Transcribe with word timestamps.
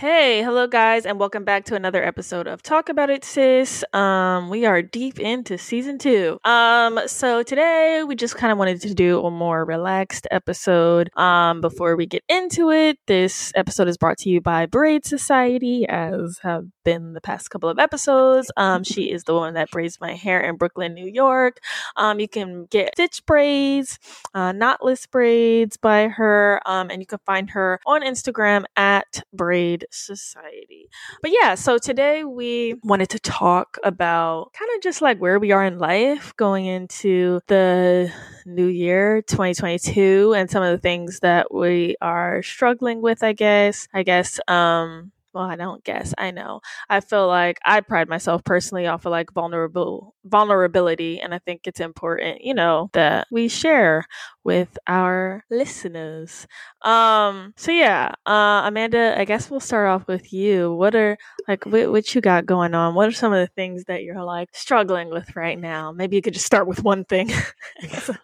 Hey, 0.00 0.42
hello 0.42 0.66
guys, 0.66 1.04
and 1.04 1.20
welcome 1.20 1.44
back 1.44 1.66
to 1.66 1.74
another 1.74 2.02
episode 2.02 2.46
of 2.46 2.62
Talk 2.62 2.88
About 2.88 3.10
It 3.10 3.22
Sis. 3.22 3.84
Um, 3.92 4.48
we 4.48 4.64
are 4.64 4.80
deep 4.80 5.20
into 5.20 5.58
season 5.58 5.98
two. 5.98 6.38
Um, 6.42 7.00
so 7.06 7.42
today 7.42 8.02
we 8.02 8.16
just 8.16 8.34
kind 8.34 8.50
of 8.50 8.56
wanted 8.56 8.80
to 8.80 8.94
do 8.94 9.22
a 9.22 9.30
more 9.30 9.62
relaxed 9.62 10.26
episode. 10.30 11.10
Um, 11.18 11.60
before 11.60 11.96
we 11.96 12.06
get 12.06 12.24
into 12.30 12.70
it, 12.70 12.96
this 13.08 13.52
episode 13.54 13.88
is 13.88 13.98
brought 13.98 14.16
to 14.20 14.30
you 14.30 14.40
by 14.40 14.64
Braid 14.64 15.04
Society, 15.04 15.84
as 15.86 16.38
have 16.40 16.64
been 16.84 17.12
the 17.12 17.20
past 17.20 17.50
couple 17.50 17.68
of 17.68 17.78
episodes. 17.78 18.50
Um, 18.56 18.84
she 18.90 19.10
is 19.10 19.24
the 19.24 19.34
one 19.34 19.54
that 19.54 19.70
braids 19.70 20.00
my 20.00 20.14
hair 20.14 20.40
in 20.40 20.56
Brooklyn, 20.56 20.94
New 20.94 21.06
York. 21.06 21.58
Um, 21.96 22.20
you 22.20 22.28
can 22.28 22.66
get 22.66 22.94
stitch 22.94 23.24
braids, 23.26 23.98
uh, 24.34 24.52
knotless 24.52 25.10
braids 25.10 25.76
by 25.76 26.08
her, 26.08 26.60
um, 26.66 26.90
and 26.90 27.00
you 27.00 27.06
can 27.06 27.20
find 27.26 27.50
her 27.50 27.80
on 27.86 28.02
Instagram 28.02 28.64
at 28.76 29.22
Braid 29.32 29.86
Society. 29.90 30.88
But 31.22 31.32
yeah, 31.32 31.54
so 31.54 31.78
today 31.78 32.24
we 32.24 32.74
wanted 32.82 33.08
to 33.10 33.18
talk 33.18 33.78
about 33.84 34.52
kind 34.52 34.70
of 34.76 34.82
just 34.82 35.02
like 35.02 35.18
where 35.18 35.38
we 35.38 35.52
are 35.52 35.64
in 35.64 35.78
life 35.78 36.34
going 36.36 36.66
into 36.66 37.40
the 37.46 38.12
new 38.46 38.66
year 38.66 39.22
2022 39.22 40.34
and 40.36 40.50
some 40.50 40.62
of 40.62 40.70
the 40.70 40.78
things 40.78 41.20
that 41.20 41.52
we 41.52 41.96
are 42.00 42.42
struggling 42.42 43.02
with, 43.02 43.22
I 43.22 43.32
guess. 43.32 43.88
I 43.94 44.02
guess 44.02 44.40
um 44.48 45.12
well, 45.32 45.44
I 45.44 45.56
don't 45.56 45.84
guess. 45.84 46.12
I 46.18 46.30
know. 46.32 46.60
I 46.88 47.00
feel 47.00 47.26
like 47.28 47.58
I 47.64 47.80
pride 47.80 48.08
myself 48.08 48.42
personally 48.44 48.86
off 48.86 49.06
of 49.06 49.12
like 49.12 49.32
vulnerable 49.32 50.14
vulnerability, 50.24 51.20
and 51.20 51.32
I 51.34 51.38
think 51.38 51.62
it's 51.66 51.80
important, 51.80 52.42
you 52.42 52.54
know, 52.54 52.90
that 52.94 53.26
we 53.30 53.48
share 53.48 54.04
with 54.44 54.78
our 54.86 55.44
listeners. 55.50 56.46
Um. 56.82 57.52
So 57.56 57.72
yeah, 57.72 58.12
uh, 58.26 58.62
Amanda, 58.64 59.14
I 59.18 59.24
guess 59.24 59.50
we'll 59.50 59.60
start 59.60 59.88
off 59.88 60.06
with 60.06 60.32
you. 60.32 60.72
What 60.74 60.94
are 60.94 61.18
like 61.46 61.66
what, 61.66 61.90
what 61.90 62.14
you 62.14 62.20
got 62.20 62.46
going 62.46 62.74
on? 62.74 62.94
What 62.94 63.08
are 63.08 63.12
some 63.12 63.32
of 63.32 63.38
the 63.38 63.52
things 63.54 63.84
that 63.84 64.02
you're 64.02 64.24
like 64.24 64.48
struggling 64.52 65.10
with 65.10 65.36
right 65.36 65.58
now? 65.58 65.92
Maybe 65.92 66.16
you 66.16 66.22
could 66.22 66.34
just 66.34 66.46
start 66.46 66.66
with 66.66 66.82
one 66.82 67.04
thing. 67.04 67.30
oh, 67.82 68.16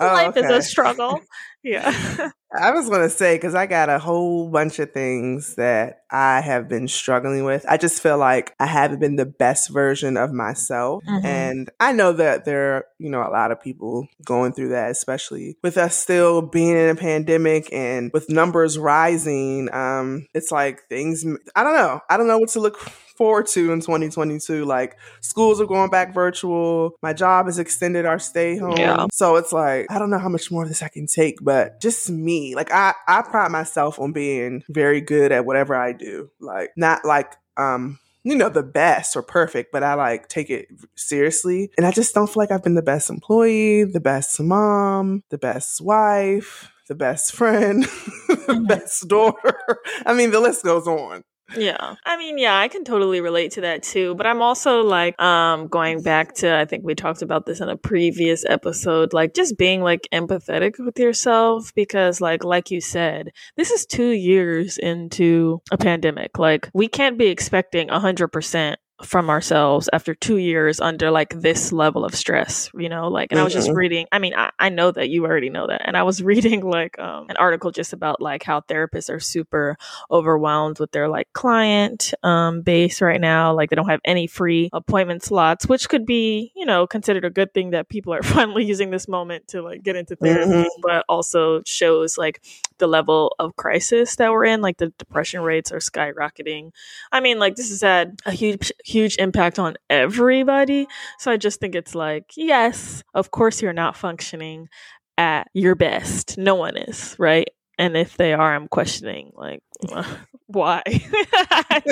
Life 0.00 0.36
okay. 0.36 0.46
is 0.46 0.50
a 0.50 0.62
struggle. 0.62 1.20
Yeah. 1.62 2.30
I 2.58 2.70
was 2.70 2.88
going 2.88 3.02
to 3.02 3.10
say, 3.10 3.36
because 3.36 3.54
I 3.54 3.66
got 3.66 3.90
a 3.90 3.98
whole 3.98 4.50
bunch 4.50 4.78
of 4.78 4.92
things 4.92 5.56
that 5.56 6.04
I 6.10 6.40
have 6.40 6.66
been 6.66 6.88
struggling 6.88 7.44
with. 7.44 7.66
I 7.68 7.76
just 7.76 8.02
feel 8.02 8.16
like 8.16 8.54
I 8.58 8.64
haven't 8.64 9.00
been 9.00 9.16
the 9.16 9.26
best 9.26 9.68
version 9.68 10.16
of 10.16 10.32
myself. 10.32 11.04
Mm-hmm. 11.04 11.26
And 11.26 11.70
I 11.78 11.92
know 11.92 12.12
that 12.14 12.46
there 12.46 12.76
are, 12.76 12.84
you 12.98 13.10
know, 13.10 13.20
a 13.20 13.28
lot 13.28 13.52
of 13.52 13.60
people 13.60 14.08
going 14.24 14.52
through 14.52 14.70
that, 14.70 14.90
especially 14.90 15.57
with 15.62 15.76
us 15.76 15.96
still 15.96 16.42
being 16.42 16.76
in 16.76 16.88
a 16.88 16.94
pandemic 16.94 17.72
and 17.72 18.10
with 18.12 18.30
numbers 18.30 18.78
rising. 18.78 19.72
Um, 19.72 20.26
it's 20.34 20.50
like 20.52 20.82
things, 20.88 21.24
I 21.54 21.64
don't 21.64 21.74
know. 21.74 22.00
I 22.08 22.16
don't 22.16 22.28
know 22.28 22.38
what 22.38 22.50
to 22.50 22.60
look 22.60 22.78
forward 22.78 23.46
to 23.48 23.72
in 23.72 23.80
2022. 23.80 24.64
Like 24.64 24.96
schools 25.20 25.60
are 25.60 25.66
going 25.66 25.90
back 25.90 26.14
virtual. 26.14 26.92
My 27.02 27.12
job 27.12 27.46
has 27.46 27.58
extended 27.58 28.06
our 28.06 28.18
stay 28.18 28.56
home. 28.56 28.76
Yeah. 28.76 29.06
So 29.12 29.36
it's 29.36 29.52
like, 29.52 29.90
I 29.90 29.98
don't 29.98 30.10
know 30.10 30.18
how 30.18 30.28
much 30.28 30.50
more 30.50 30.62
of 30.62 30.68
this 30.68 30.82
I 30.82 30.88
can 30.88 31.06
take, 31.06 31.36
but 31.42 31.80
just 31.80 32.08
me. 32.08 32.54
Like 32.54 32.72
I, 32.72 32.94
I 33.06 33.22
pride 33.22 33.50
myself 33.50 33.98
on 33.98 34.12
being 34.12 34.62
very 34.68 35.00
good 35.00 35.32
at 35.32 35.44
whatever 35.44 35.74
I 35.74 35.92
do. 35.92 36.30
Like 36.40 36.70
not 36.76 37.04
like, 37.04 37.34
um, 37.56 37.98
you 38.28 38.36
know, 38.36 38.50
the 38.50 38.62
best 38.62 39.16
or 39.16 39.22
perfect, 39.22 39.72
but 39.72 39.82
I 39.82 39.94
like 39.94 40.28
take 40.28 40.50
it 40.50 40.68
seriously. 40.96 41.70
And 41.78 41.86
I 41.86 41.90
just 41.90 42.14
don't 42.14 42.26
feel 42.26 42.42
like 42.42 42.50
I've 42.50 42.62
been 42.62 42.74
the 42.74 42.82
best 42.82 43.08
employee, 43.08 43.84
the 43.84 44.00
best 44.00 44.38
mom, 44.38 45.22
the 45.30 45.38
best 45.38 45.80
wife, 45.80 46.70
the 46.88 46.94
best 46.94 47.32
friend, 47.32 47.84
the 48.28 48.34
mm-hmm. 48.34 48.64
best 48.64 49.08
daughter. 49.08 49.56
I 50.04 50.12
mean, 50.12 50.30
the 50.30 50.40
list 50.40 50.62
goes 50.62 50.86
on. 50.86 51.24
Yeah. 51.56 51.94
I 52.04 52.18
mean, 52.18 52.36
yeah, 52.36 52.58
I 52.58 52.68
can 52.68 52.84
totally 52.84 53.20
relate 53.20 53.52
to 53.52 53.62
that 53.62 53.82
too. 53.82 54.14
But 54.14 54.26
I'm 54.26 54.42
also 54.42 54.82
like, 54.82 55.20
um, 55.20 55.68
going 55.68 56.02
back 56.02 56.34
to, 56.36 56.54
I 56.54 56.64
think 56.66 56.84
we 56.84 56.94
talked 56.94 57.22
about 57.22 57.46
this 57.46 57.60
in 57.60 57.68
a 57.68 57.76
previous 57.76 58.44
episode, 58.44 59.12
like 59.12 59.34
just 59.34 59.56
being 59.56 59.82
like 59.82 60.06
empathetic 60.12 60.74
with 60.78 60.98
yourself 60.98 61.74
because 61.74 62.20
like, 62.20 62.44
like 62.44 62.70
you 62.70 62.80
said, 62.80 63.30
this 63.56 63.70
is 63.70 63.86
two 63.86 64.10
years 64.10 64.76
into 64.78 65.62
a 65.70 65.78
pandemic. 65.78 66.38
Like 66.38 66.68
we 66.74 66.88
can't 66.88 67.16
be 67.18 67.28
expecting 67.28 67.90
a 67.90 68.00
hundred 68.00 68.28
percent 68.28 68.78
from 69.02 69.30
ourselves 69.30 69.88
after 69.92 70.14
two 70.14 70.38
years 70.38 70.80
under 70.80 71.10
like 71.10 71.40
this 71.40 71.72
level 71.72 72.04
of 72.04 72.14
stress, 72.14 72.70
you 72.74 72.88
know, 72.88 73.08
like, 73.08 73.30
and. 73.30 73.38
I 73.38 73.44
was 73.44 73.52
just 73.52 73.68
mm-hmm. 73.68 73.76
reading, 73.76 74.06
I 74.10 74.18
mean, 74.18 74.34
I, 74.34 74.50
I 74.58 74.68
know 74.68 74.90
that 74.90 75.08
you 75.08 75.24
already 75.24 75.48
know 75.48 75.68
that. 75.68 75.82
And 75.84 75.96
I 75.96 76.02
was 76.02 76.22
reading 76.32 76.60
like, 76.60 76.98
um, 76.98 77.26
an 77.28 77.36
article 77.36 77.70
just 77.70 77.92
about 77.92 78.20
like 78.20 78.42
how 78.42 78.60
therapists 78.62 79.10
are 79.10 79.20
super 79.20 79.76
overwhelmed 80.10 80.80
with 80.80 80.90
their 80.90 81.08
like 81.08 81.32
client, 81.32 82.12
um, 82.22 82.62
base 82.62 83.00
right 83.00 83.20
now. 83.20 83.54
Like 83.54 83.70
they 83.70 83.76
don't 83.76 83.88
have 83.88 84.00
any 84.04 84.26
free 84.26 84.70
appointment 84.72 85.22
slots, 85.22 85.68
which 85.68 85.88
could 85.88 86.04
be, 86.04 86.52
you 86.56 86.66
know, 86.66 86.86
considered 86.86 87.24
a 87.24 87.30
good 87.30 87.54
thing 87.54 87.70
that 87.70 87.88
people 87.88 88.12
are 88.12 88.22
finally 88.24 88.64
using 88.64 88.90
this 88.90 89.06
moment 89.06 89.48
to 89.48 89.62
like 89.62 89.82
get 89.82 89.96
into 89.96 90.16
therapy, 90.16 90.50
mm-hmm. 90.50 90.80
but 90.82 91.04
also 91.08 91.62
shows 91.64 92.18
like 92.18 92.42
the 92.78 92.86
level 92.86 93.34
of 93.38 93.56
crisis 93.56 94.16
that 94.16 94.32
we're 94.32 94.44
in. 94.44 94.60
Like 94.60 94.78
the 94.78 94.88
depression 94.98 95.42
rates 95.42 95.70
are 95.72 95.78
skyrocketing. 95.78 96.72
I 97.12 97.20
mean, 97.20 97.38
like 97.38 97.56
this 97.56 97.70
has 97.70 97.82
had 97.82 98.18
a 98.26 98.32
huge, 98.32 98.72
huge 98.88 99.16
impact 99.18 99.58
on 99.58 99.76
everybody. 99.90 100.86
So 101.18 101.30
I 101.30 101.36
just 101.36 101.60
think 101.60 101.74
it's 101.74 101.94
like, 101.94 102.32
yes, 102.36 103.02
of 103.14 103.30
course 103.30 103.60
you're 103.60 103.72
not 103.72 103.96
functioning 103.96 104.68
at 105.16 105.48
your 105.52 105.74
best. 105.74 106.38
No 106.38 106.54
one 106.54 106.76
is, 106.76 107.14
right? 107.18 107.48
And 107.78 107.96
if 107.96 108.16
they 108.16 108.32
are, 108.32 108.54
I'm 108.54 108.66
questioning, 108.66 109.30
like, 109.34 109.62
why? 110.46 110.82
like, 111.70 111.86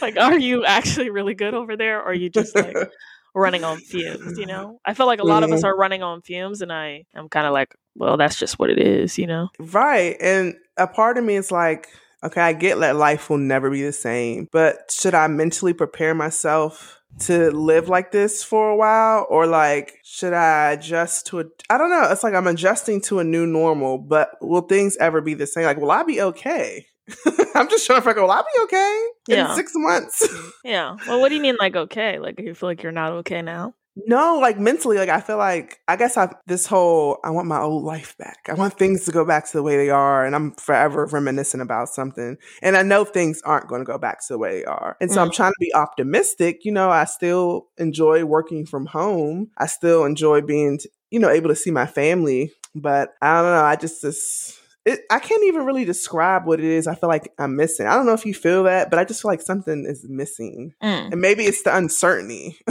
like, 0.00 0.16
are 0.16 0.38
you 0.38 0.64
actually 0.64 1.10
really 1.10 1.34
good 1.34 1.54
over 1.54 1.76
there? 1.76 2.00
Or 2.00 2.10
are 2.10 2.14
you 2.14 2.30
just 2.30 2.54
like 2.54 2.76
running 3.34 3.64
on 3.64 3.78
fumes, 3.78 4.38
you 4.38 4.46
know? 4.46 4.78
I 4.84 4.94
feel 4.94 5.06
like 5.06 5.20
a 5.20 5.24
lot 5.24 5.42
of 5.42 5.50
us 5.50 5.60
mm-hmm. 5.60 5.66
are 5.66 5.76
running 5.76 6.02
on 6.02 6.22
fumes, 6.22 6.62
and 6.62 6.72
I 6.72 7.04
am 7.16 7.28
kind 7.28 7.46
of 7.46 7.52
like, 7.52 7.74
well, 7.96 8.16
that's 8.16 8.38
just 8.38 8.58
what 8.58 8.70
it 8.70 8.78
is, 8.78 9.18
you 9.18 9.26
know? 9.26 9.48
Right. 9.58 10.16
And 10.20 10.54
a 10.76 10.86
part 10.86 11.18
of 11.18 11.24
me 11.24 11.34
is 11.34 11.50
like, 11.50 11.88
Okay, 12.24 12.40
I 12.40 12.52
get 12.54 12.78
that 12.80 12.96
life 12.96 13.28
will 13.30 13.38
never 13.38 13.70
be 13.70 13.82
the 13.82 13.92
same, 13.92 14.48
but 14.50 14.90
should 14.90 15.14
I 15.14 15.26
mentally 15.26 15.72
prepare 15.72 16.14
myself 16.14 17.00
to 17.20 17.50
live 17.50 17.88
like 17.88 18.12
this 18.12 18.44
for 18.44 18.70
a 18.70 18.76
while 18.76 19.26
or 19.30 19.46
like 19.46 19.98
should 20.04 20.34
I 20.34 20.72
adjust 20.72 21.26
to 21.28 21.40
a 21.40 21.44
I 21.70 21.78
don't 21.78 21.90
know, 21.90 22.08
it's 22.10 22.22
like 22.22 22.34
I'm 22.34 22.46
adjusting 22.46 23.00
to 23.02 23.20
a 23.20 23.24
new 23.24 23.46
normal, 23.46 23.98
but 23.98 24.30
will 24.40 24.62
things 24.62 24.96
ever 24.98 25.20
be 25.20 25.34
the 25.34 25.46
same? 25.46 25.64
Like 25.64 25.78
will 25.78 25.90
I 25.90 26.02
be 26.02 26.20
okay? 26.20 26.86
I'm 27.54 27.68
just 27.68 27.86
trying 27.86 28.00
to 28.00 28.06
figure 28.06 28.22
out 28.22 28.26
will 28.26 28.32
I 28.32 28.42
be 28.42 28.62
okay 28.64 29.38
in 29.40 29.54
6 29.54 29.72
months? 29.76 30.28
yeah. 30.64 30.96
Well, 31.06 31.20
what 31.20 31.28
do 31.28 31.36
you 31.36 31.40
mean 31.40 31.56
like 31.58 31.76
okay? 31.76 32.18
Like 32.18 32.40
you 32.40 32.54
feel 32.54 32.68
like 32.68 32.82
you're 32.82 32.92
not 32.92 33.12
okay 33.12 33.42
now? 33.42 33.74
No, 34.04 34.38
like 34.38 34.58
mentally, 34.58 34.98
like 34.98 35.08
I 35.08 35.22
feel 35.22 35.38
like 35.38 35.80
I 35.88 35.96
guess 35.96 36.18
I've 36.18 36.34
this 36.46 36.66
whole 36.66 37.18
I 37.24 37.30
want 37.30 37.48
my 37.48 37.60
old 37.60 37.82
life 37.82 38.14
back. 38.18 38.46
I 38.48 38.52
want 38.52 38.78
things 38.78 39.06
to 39.06 39.12
go 39.12 39.24
back 39.24 39.46
to 39.46 39.52
the 39.54 39.62
way 39.62 39.76
they 39.78 39.88
are, 39.88 40.26
and 40.26 40.34
I'm 40.34 40.52
forever 40.52 41.06
reminiscing 41.06 41.62
about 41.62 41.88
something. 41.88 42.36
And 42.60 42.76
I 42.76 42.82
know 42.82 43.06
things 43.06 43.40
aren't 43.42 43.68
going 43.68 43.80
to 43.80 43.86
go 43.86 43.96
back 43.96 44.20
to 44.26 44.34
the 44.34 44.38
way 44.38 44.58
they 44.58 44.64
are, 44.66 44.98
and 45.00 45.10
so 45.10 45.18
mm. 45.18 45.22
I'm 45.22 45.30
trying 45.30 45.52
to 45.52 45.60
be 45.60 45.74
optimistic. 45.74 46.64
You 46.64 46.72
know, 46.72 46.90
I 46.90 47.04
still 47.04 47.68
enjoy 47.78 48.26
working 48.26 48.66
from 48.66 48.84
home. 48.84 49.50
I 49.56 49.66
still 49.66 50.04
enjoy 50.04 50.42
being, 50.42 50.78
you 51.10 51.18
know, 51.18 51.30
able 51.30 51.48
to 51.48 51.56
see 51.56 51.70
my 51.70 51.86
family. 51.86 52.52
But 52.74 53.14
I 53.22 53.40
don't 53.40 53.52
know. 53.52 53.64
I 53.64 53.76
just 53.76 54.02
this. 54.02 54.60
It, 54.84 55.00
I 55.10 55.18
can't 55.18 55.44
even 55.44 55.64
really 55.64 55.84
describe 55.84 56.46
what 56.46 56.60
it 56.60 56.66
is 56.66 56.86
I 56.86 56.94
feel 56.94 57.08
like 57.08 57.32
I'm 57.38 57.56
missing. 57.56 57.86
I 57.86 57.94
don't 57.94 58.06
know 58.06 58.12
if 58.12 58.24
you 58.24 58.34
feel 58.34 58.64
that, 58.64 58.88
but 58.88 59.00
I 59.00 59.04
just 59.04 59.22
feel 59.22 59.30
like 59.30 59.40
something 59.40 59.84
is 59.84 60.06
missing. 60.08 60.74
Mm. 60.82 61.12
And 61.12 61.20
maybe 61.20 61.44
it's 61.44 61.62
the 61.62 61.76
uncertainty. 61.76 62.58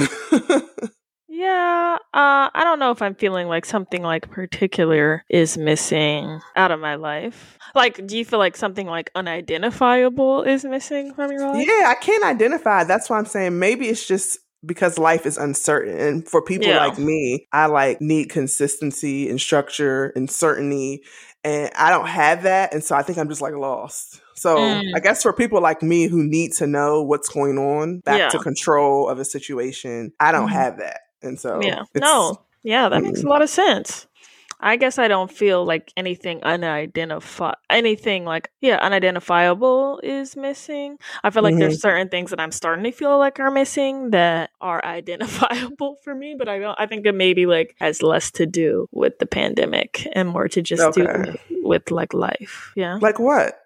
Yeah, 1.55 1.97
uh, 2.13 2.49
I 2.53 2.63
don't 2.63 2.79
know 2.79 2.91
if 2.91 3.01
I'm 3.01 3.15
feeling 3.15 3.47
like 3.47 3.65
something 3.65 4.01
like 4.01 4.29
particular 4.29 5.23
is 5.29 5.57
missing 5.57 6.41
out 6.55 6.71
of 6.71 6.79
my 6.79 6.95
life. 6.95 7.57
Like, 7.73 8.05
do 8.05 8.17
you 8.17 8.25
feel 8.25 8.39
like 8.39 8.57
something 8.57 8.87
like 8.87 9.09
unidentifiable 9.15 10.43
is 10.43 10.65
missing 10.65 11.13
from 11.13 11.31
your 11.31 11.47
life? 11.47 11.65
Yeah, 11.65 11.87
I 11.87 11.95
can't 11.99 12.23
identify. 12.25 12.83
That's 12.83 13.09
why 13.09 13.17
I'm 13.17 13.25
saying 13.25 13.57
maybe 13.57 13.87
it's 13.87 14.05
just 14.05 14.39
because 14.65 14.97
life 14.97 15.25
is 15.25 15.37
uncertain. 15.37 15.97
And 15.97 16.27
for 16.27 16.41
people 16.41 16.67
yeah. 16.67 16.85
like 16.85 16.97
me, 16.97 17.47
I 17.53 17.67
like 17.67 18.01
need 18.01 18.29
consistency 18.29 19.29
and 19.29 19.39
structure 19.39 20.11
and 20.15 20.29
certainty. 20.29 21.03
And 21.43 21.71
I 21.75 21.89
don't 21.89 22.07
have 22.07 22.43
that. 22.43 22.73
And 22.73 22.83
so 22.83 22.95
I 22.95 23.03
think 23.03 23.17
I'm 23.17 23.29
just 23.29 23.41
like 23.41 23.53
lost. 23.53 24.21
So 24.35 24.57
mm. 24.57 24.91
I 24.95 24.99
guess 24.99 25.21
for 25.21 25.31
people 25.31 25.61
like 25.61 25.81
me 25.81 26.07
who 26.07 26.23
need 26.23 26.53
to 26.53 26.67
know 26.67 27.03
what's 27.03 27.29
going 27.29 27.57
on, 27.57 27.99
back 27.99 28.19
yeah. 28.19 28.29
to 28.29 28.39
control 28.39 29.07
of 29.07 29.19
a 29.19 29.25
situation, 29.25 30.11
I 30.19 30.31
don't 30.31 30.49
mm. 30.49 30.53
have 30.53 30.79
that. 30.79 31.01
And 31.25 31.39
so, 31.39 31.59
yeah, 31.61 31.83
no, 31.95 32.41
yeah, 32.63 32.89
that 32.89 33.03
makes 33.03 33.23
a 33.23 33.27
lot 33.27 33.41
of 33.41 33.49
sense. 33.49 34.07
I 34.59 34.77
guess 34.77 34.97
I 34.97 35.07
don't 35.07 35.31
feel 35.31 35.65
like 35.65 35.91
anything 35.97 36.41
unidentified, 36.43 37.55
anything 37.69 38.25
like, 38.25 38.49
yeah, 38.61 38.77
unidentifiable 38.77 39.99
is 40.01 40.35
missing. 40.35 40.97
I 41.23 41.29
feel 41.29 41.43
like 41.43 41.53
mm-hmm. 41.53 41.59
there's 41.59 41.81
certain 41.81 42.09
things 42.09 42.29
that 42.29 42.39
I'm 42.39 42.51
starting 42.51 42.83
to 42.85 42.91
feel 42.91 43.17
like 43.19 43.39
are 43.39 43.51
missing 43.51 44.11
that 44.11 44.51
are 44.61 44.83
identifiable 44.85 45.97
for 46.03 46.15
me, 46.15 46.35
but 46.37 46.47
I 46.47 46.59
don't, 46.59 46.79
I 46.79 46.85
think 46.85 47.05
it 47.05 47.13
maybe 47.13 47.45
like 47.45 47.75
has 47.79 48.01
less 48.01 48.31
to 48.31 48.45
do 48.45 48.87
with 48.91 49.19
the 49.19 49.25
pandemic 49.25 50.07
and 50.13 50.29
more 50.29 50.47
to 50.47 50.61
just 50.61 50.81
okay. 50.81 51.03
do 51.03 51.37
with 51.63 51.91
like 51.91 52.13
life. 52.13 52.71
Yeah. 52.75 52.97
Like 53.01 53.19
what? 53.19 53.64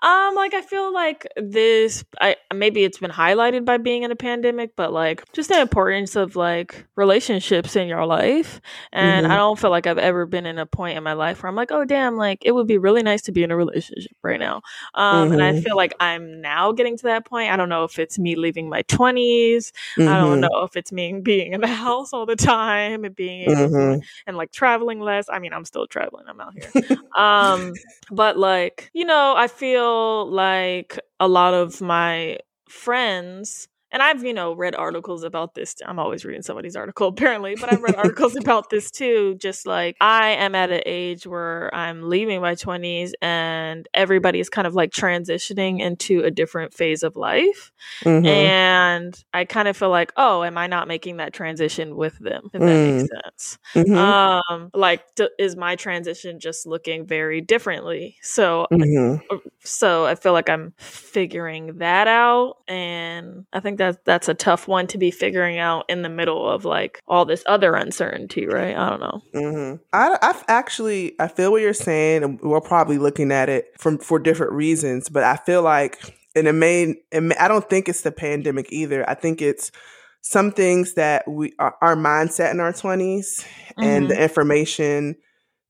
Um, 0.00 0.36
like 0.36 0.54
I 0.54 0.60
feel 0.60 0.92
like 0.92 1.26
this 1.36 2.04
I 2.20 2.36
maybe 2.54 2.84
it's 2.84 2.98
been 2.98 3.10
highlighted 3.10 3.64
by 3.64 3.78
being 3.78 4.04
in 4.04 4.12
a 4.12 4.16
pandemic, 4.16 4.76
but 4.76 4.92
like 4.92 5.24
just 5.32 5.48
the 5.48 5.60
importance 5.60 6.14
of 6.14 6.36
like 6.36 6.86
relationships 6.94 7.74
in 7.74 7.88
your 7.88 8.06
life. 8.06 8.60
And 8.92 9.24
mm-hmm. 9.24 9.32
I 9.32 9.36
don't 9.36 9.58
feel 9.58 9.70
like 9.70 9.88
I've 9.88 9.98
ever 9.98 10.24
been 10.26 10.46
in 10.46 10.58
a 10.58 10.66
point 10.66 10.96
in 10.96 11.02
my 11.02 11.14
life 11.14 11.42
where 11.42 11.50
I'm 11.50 11.56
like, 11.56 11.72
oh 11.72 11.84
damn, 11.84 12.16
like 12.16 12.38
it 12.44 12.52
would 12.52 12.68
be 12.68 12.78
really 12.78 13.02
nice 13.02 13.22
to 13.22 13.32
be 13.32 13.42
in 13.42 13.50
a 13.50 13.56
relationship 13.56 14.12
right 14.22 14.38
now. 14.38 14.62
Um, 14.94 15.24
mm-hmm. 15.24 15.32
and 15.32 15.42
I 15.42 15.52
mm-hmm. 15.52 15.62
feel 15.62 15.76
like 15.76 15.94
I'm 15.98 16.40
now 16.40 16.70
getting 16.70 16.96
to 16.98 17.04
that 17.04 17.26
point. 17.26 17.50
I 17.50 17.56
don't 17.56 17.68
know 17.68 17.84
if 17.84 17.98
it's 17.98 18.18
me 18.18 18.36
leaving 18.36 18.68
my 18.68 18.82
20s. 18.84 19.72
Mm-hmm. 19.96 20.02
I 20.02 20.18
don't 20.18 20.40
mm-hmm. 20.40 20.40
know 20.42 20.62
if 20.62 20.76
it's 20.76 20.92
me 20.92 21.18
being 21.20 21.54
in 21.54 21.60
the 21.60 21.66
house 21.78 22.12
all 22.12 22.26
the 22.26 22.36
time 22.36 23.04
and 23.04 23.16
being 23.16 23.42
able 23.42 23.54
mm-hmm. 23.54 24.00
and 24.28 24.36
like 24.36 24.52
traveling 24.52 25.00
less. 25.00 25.26
I 25.28 25.40
mean, 25.40 25.52
I'm 25.52 25.64
still 25.64 25.88
traveling. 25.88 26.26
I'm 26.28 26.40
out 26.40 26.54
here. 26.54 26.98
um, 27.16 27.72
but 28.12 28.38
like, 28.38 28.90
you 28.92 29.04
know, 29.04 29.34
I 29.38 29.46
feel 29.46 30.28
like 30.28 30.98
a 31.20 31.28
lot 31.28 31.54
of 31.54 31.80
my 31.80 32.40
friends 32.68 33.68
and 33.90 34.02
I've, 34.02 34.22
you 34.22 34.34
know, 34.34 34.52
read 34.52 34.74
articles 34.74 35.22
about 35.22 35.54
this. 35.54 35.76
I'm 35.84 35.98
always 35.98 36.24
reading 36.24 36.42
somebody's 36.42 36.76
article, 36.76 37.08
apparently, 37.08 37.56
but 37.56 37.72
I've 37.72 37.82
read 37.82 37.96
articles 37.96 38.36
about 38.40 38.70
this 38.70 38.90
too. 38.90 39.36
Just 39.36 39.66
like 39.66 39.96
I 40.00 40.30
am 40.30 40.54
at 40.54 40.70
an 40.70 40.82
age 40.84 41.26
where 41.26 41.74
I'm 41.74 42.08
leaving 42.08 42.40
my 42.40 42.54
20s 42.54 43.12
and 43.22 43.88
everybody 43.94 44.40
is 44.40 44.48
kind 44.48 44.66
of 44.66 44.74
like 44.74 44.90
transitioning 44.90 45.80
into 45.80 46.22
a 46.22 46.30
different 46.30 46.74
phase 46.74 47.02
of 47.02 47.16
life. 47.16 47.72
Mm-hmm. 48.02 48.26
And 48.26 49.24
I 49.32 49.44
kind 49.44 49.68
of 49.68 49.76
feel 49.76 49.90
like, 49.90 50.12
oh, 50.16 50.44
am 50.44 50.58
I 50.58 50.66
not 50.66 50.88
making 50.88 51.18
that 51.18 51.32
transition 51.32 51.96
with 51.96 52.18
them? 52.18 52.50
If 52.52 52.60
that 52.60 52.66
mm. 52.66 52.96
makes 52.96 53.10
sense. 53.10 53.58
Mm-hmm. 53.74 53.96
Um, 53.96 54.70
like, 54.74 55.14
d- 55.14 55.30
is 55.38 55.56
my 55.56 55.76
transition 55.76 56.40
just 56.40 56.66
looking 56.66 57.06
very 57.06 57.40
differently? 57.40 58.16
So, 58.22 58.66
mm-hmm. 58.72 59.16
Uh, 59.30 59.38
so 59.60 60.06
I 60.06 60.14
feel 60.14 60.32
like 60.32 60.48
I'm 60.48 60.74
figuring 60.78 61.78
that 61.78 62.08
out. 62.08 62.56
And 62.66 63.46
I 63.52 63.60
think 63.60 63.77
that 63.78 64.04
that's 64.04 64.28
a 64.28 64.34
tough 64.34 64.68
one 64.68 64.86
to 64.88 64.98
be 64.98 65.10
figuring 65.10 65.58
out 65.58 65.84
in 65.88 66.02
the 66.02 66.08
middle 66.08 66.48
of 66.48 66.64
like 66.64 67.00
all 67.08 67.24
this 67.24 67.42
other 67.46 67.74
uncertainty, 67.74 68.46
right? 68.46 68.76
I 68.76 68.90
don't 68.90 69.00
know. 69.00 69.22
Mm-hmm. 69.34 69.82
I, 69.92 70.18
I've 70.20 70.44
actually 70.48 71.14
I 71.18 71.28
feel 71.28 71.50
what 71.50 71.62
you're 71.62 71.72
saying, 71.72 72.22
and 72.22 72.40
we're 72.40 72.60
probably 72.60 72.98
looking 72.98 73.32
at 73.32 73.48
it 73.48 73.72
from 73.78 73.98
for 73.98 74.18
different 74.18 74.52
reasons, 74.52 75.08
but 75.08 75.24
I 75.24 75.36
feel 75.36 75.62
like 75.62 76.14
in 76.34 76.44
the 76.44 76.52
main, 76.52 76.96
I 77.12 77.48
don't 77.48 77.68
think 77.68 77.88
it's 77.88 78.02
the 78.02 78.12
pandemic 78.12 78.68
either. 78.70 79.08
I 79.08 79.14
think 79.14 79.42
it's 79.42 79.72
some 80.20 80.52
things 80.52 80.94
that 80.94 81.28
we 81.28 81.52
our, 81.58 81.74
our 81.80 81.96
mindset 81.96 82.50
in 82.50 82.60
our 82.60 82.72
20s 82.72 82.98
mm-hmm. 82.98 83.82
and 83.82 84.08
the 84.08 84.14
mm-hmm. 84.14 84.22
information 84.22 85.16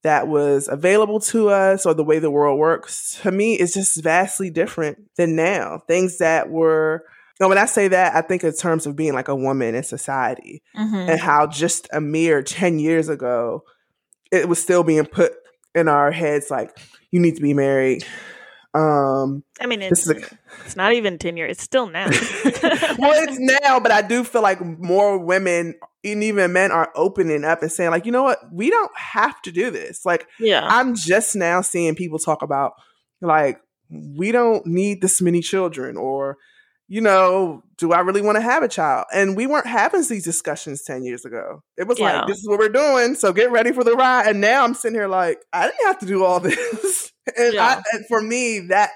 that 0.03 0.29
was 0.29 0.69
available 0.69 1.21
to 1.21 1.49
us 1.49 1.85
or 1.85 1.95
the 1.95 2.05
way 2.05 2.19
the 2.19 2.31
world 2.31 2.59
works 2.59 3.19
to 3.23 3.33
me 3.33 3.55
is 3.59 3.75
just 3.75 4.03
vastly 4.03 4.51
different 4.51 4.99
than 5.17 5.35
now 5.35 5.83
things 5.87 6.19
that 6.19 6.51
were 6.51 7.05
now, 7.41 7.49
when 7.49 7.59
I 7.59 7.67
say 7.67 7.89
that, 7.89 8.17
I 8.17 8.23
think 8.23 8.43
in 8.43 8.53
terms 8.53 8.87
of 8.87 8.97
being 8.97 9.15
like 9.15 9.29
a 9.29 9.37
woman 9.37 9.75
in 9.75 9.83
society 9.85 10.63
mm-hmm. 10.77 11.11
and 11.11 11.21
how 11.21 11.47
just 11.47 11.89
a 11.93 12.01
mere 12.01 12.43
10 12.43 12.79
years 12.79 13.09
ago, 13.09 13.63
it 14.33 14.49
was 14.49 14.61
still 14.61 14.83
being 14.83 15.07
put 15.07 15.33
in 15.75 15.89
our 15.89 16.11
heads 16.11 16.51
like, 16.51 16.77
you 17.11 17.21
need 17.21 17.37
to 17.37 17.43
be 17.43 17.55
married. 17.55 18.05
Um, 18.75 19.45
I 19.61 19.67
mean, 19.67 19.81
it's, 19.81 20.09
a, 20.09 20.17
it's 20.65 20.77
not 20.77 20.93
even 20.93 21.17
10 21.17 21.37
years. 21.37 21.53
It's 21.53 21.63
still 21.63 21.87
now. 21.87 22.07
well, 22.11 23.13
it's 23.23 23.39
now, 23.39 23.81
but 23.81 23.93
I 23.93 24.03
do 24.03 24.25
feel 24.25 24.43
like 24.43 24.61
more 24.61 25.19
women 25.19 25.75
and 26.05 26.23
even 26.23 26.53
men 26.53 26.71
are 26.71 26.93
opening 26.95 27.45
up 27.45 27.63
and 27.63 27.73
saying 27.73 27.91
like, 27.91 28.05
you 28.05 28.13
know 28.13 28.23
what? 28.25 28.41
We 28.53 28.71
don't 28.71 28.97
have 28.97 29.41
to 29.43 29.53
do 29.53 29.71
this. 29.71 30.05
Like, 30.05 30.27
yeah, 30.39 30.67
I'm 30.67 30.95
just 30.95 31.35
now 31.35 31.61
seeing 31.61 31.95
people 31.95 32.19
talk 32.19 32.43
about 32.43 32.73
like, 33.21 33.61
we 33.91 34.33
don't 34.33 34.67
need 34.67 35.01
this 35.01 35.21
many 35.23 35.41
children 35.41 35.97
or 35.97 36.37
you 36.89 37.03
know, 37.03 37.63
do 37.77 37.93
I 37.93 38.01
really 38.01 38.23
want 38.23 38.37
to 38.37 38.43
have 38.43 38.63
a 38.63 38.69
child? 38.69 39.07
And 39.13 39.37
we 39.37 39.47
weren't 39.47 39.67
having 39.67 40.03
these 40.09 40.25
discussions 40.25 40.83
10 40.83 41.05
years 41.05 41.25
ago. 41.27 41.63
It 41.77 41.87
was 41.87 41.99
yeah. 41.99 42.21
like, 42.21 42.29
this 42.29 42.39
is 42.39 42.49
what 42.49 42.59
we're 42.59 42.71
doing. 42.71 43.15
So 43.15 43.33
get 43.33 43.51
ready 43.51 43.73
for 43.73 43.85
the 43.85 43.95
ride. 43.95 44.27
And 44.27 44.41
now 44.41 44.65
I'm 44.65 44.75
sitting 44.75 44.99
here 44.99 45.07
like, 45.07 45.39
I 45.53 45.67
didn't 45.67 45.87
have 45.87 45.99
to 45.99 46.07
do 46.07 46.25
all 46.25 46.41
this. 46.41 47.13
and, 47.37 47.55
yeah. 47.55 47.65
I, 47.65 47.83
and 47.93 48.07
for 48.07 48.23
me, 48.23 48.61
that 48.69 48.91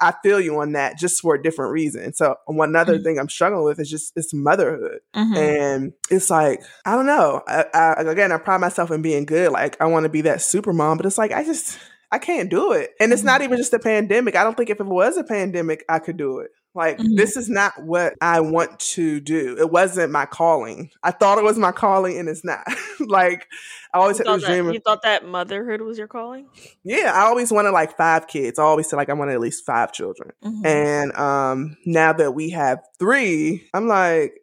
I 0.00 0.12
feel 0.22 0.40
you 0.40 0.58
on 0.60 0.72
that 0.72 0.98
just 0.98 1.20
for 1.20 1.34
a 1.34 1.42
different 1.42 1.72
reason. 1.72 2.12
So 2.12 2.36
one 2.46 2.74
other 2.74 2.94
mm-hmm. 2.94 3.04
thing 3.04 3.18
I'm 3.18 3.28
struggling 3.28 3.64
with 3.64 3.78
is 3.78 3.88
just 3.88 4.12
it's 4.16 4.34
motherhood, 4.34 4.98
mm-hmm. 5.14 5.36
and 5.36 5.92
it's 6.10 6.28
like 6.28 6.60
I 6.84 6.96
don't 6.96 7.06
know. 7.06 7.40
I, 7.46 7.64
I, 7.72 8.02
again, 8.02 8.32
I 8.32 8.38
pride 8.38 8.60
myself 8.60 8.90
in 8.90 9.00
being 9.00 9.26
good. 9.26 9.52
Like 9.52 9.80
I 9.80 9.86
want 9.86 10.02
to 10.02 10.08
be 10.08 10.22
that 10.22 10.42
super 10.42 10.72
mom, 10.72 10.96
but 10.96 11.06
it's 11.06 11.18
like 11.18 11.30
I 11.30 11.44
just 11.44 11.78
I 12.10 12.18
can't 12.18 12.50
do 12.50 12.72
it. 12.72 12.90
And 12.98 13.12
it's 13.12 13.22
not 13.22 13.40
mm-hmm. 13.40 13.44
even 13.44 13.58
just 13.58 13.74
a 13.74 13.78
pandemic. 13.78 14.34
I 14.34 14.42
don't 14.42 14.56
think 14.56 14.70
if 14.70 14.80
it 14.80 14.86
was 14.86 15.16
a 15.16 15.24
pandemic, 15.24 15.84
I 15.88 16.00
could 16.00 16.16
do 16.16 16.40
it. 16.40 16.50
Like, 16.74 16.98
mm-hmm. 16.98 17.16
this 17.16 17.36
is 17.36 17.50
not 17.50 17.82
what 17.82 18.14
I 18.22 18.40
want 18.40 18.78
to 18.80 19.20
do. 19.20 19.56
It 19.58 19.70
wasn't 19.70 20.10
my 20.10 20.24
calling. 20.24 20.90
I 21.02 21.10
thought 21.10 21.36
it 21.36 21.44
was 21.44 21.58
my 21.58 21.72
calling, 21.72 22.18
and 22.18 22.30
it's 22.30 22.44
not. 22.44 22.66
like, 23.00 23.46
I 23.92 23.98
always 23.98 24.18
you 24.18 24.24
was 24.26 24.42
dreaming. 24.42 24.72
You 24.72 24.80
thought 24.80 25.02
that 25.02 25.26
motherhood 25.26 25.82
was 25.82 25.98
your 25.98 26.08
calling? 26.08 26.48
Yeah, 26.82 27.12
I 27.14 27.26
always 27.26 27.52
wanted 27.52 27.72
like 27.72 27.96
five 27.96 28.26
kids. 28.26 28.58
I 28.58 28.62
always 28.62 28.88
said 28.88 28.96
like 28.96 29.10
I 29.10 29.12
wanted 29.12 29.34
at 29.34 29.40
least 29.40 29.66
five 29.66 29.92
children. 29.92 30.30
Mm-hmm. 30.42 30.66
And 30.66 31.12
um, 31.16 31.76
now 31.84 32.14
that 32.14 32.32
we 32.32 32.50
have 32.50 32.80
three, 32.98 33.68
I'm 33.74 33.86
like, 33.86 34.40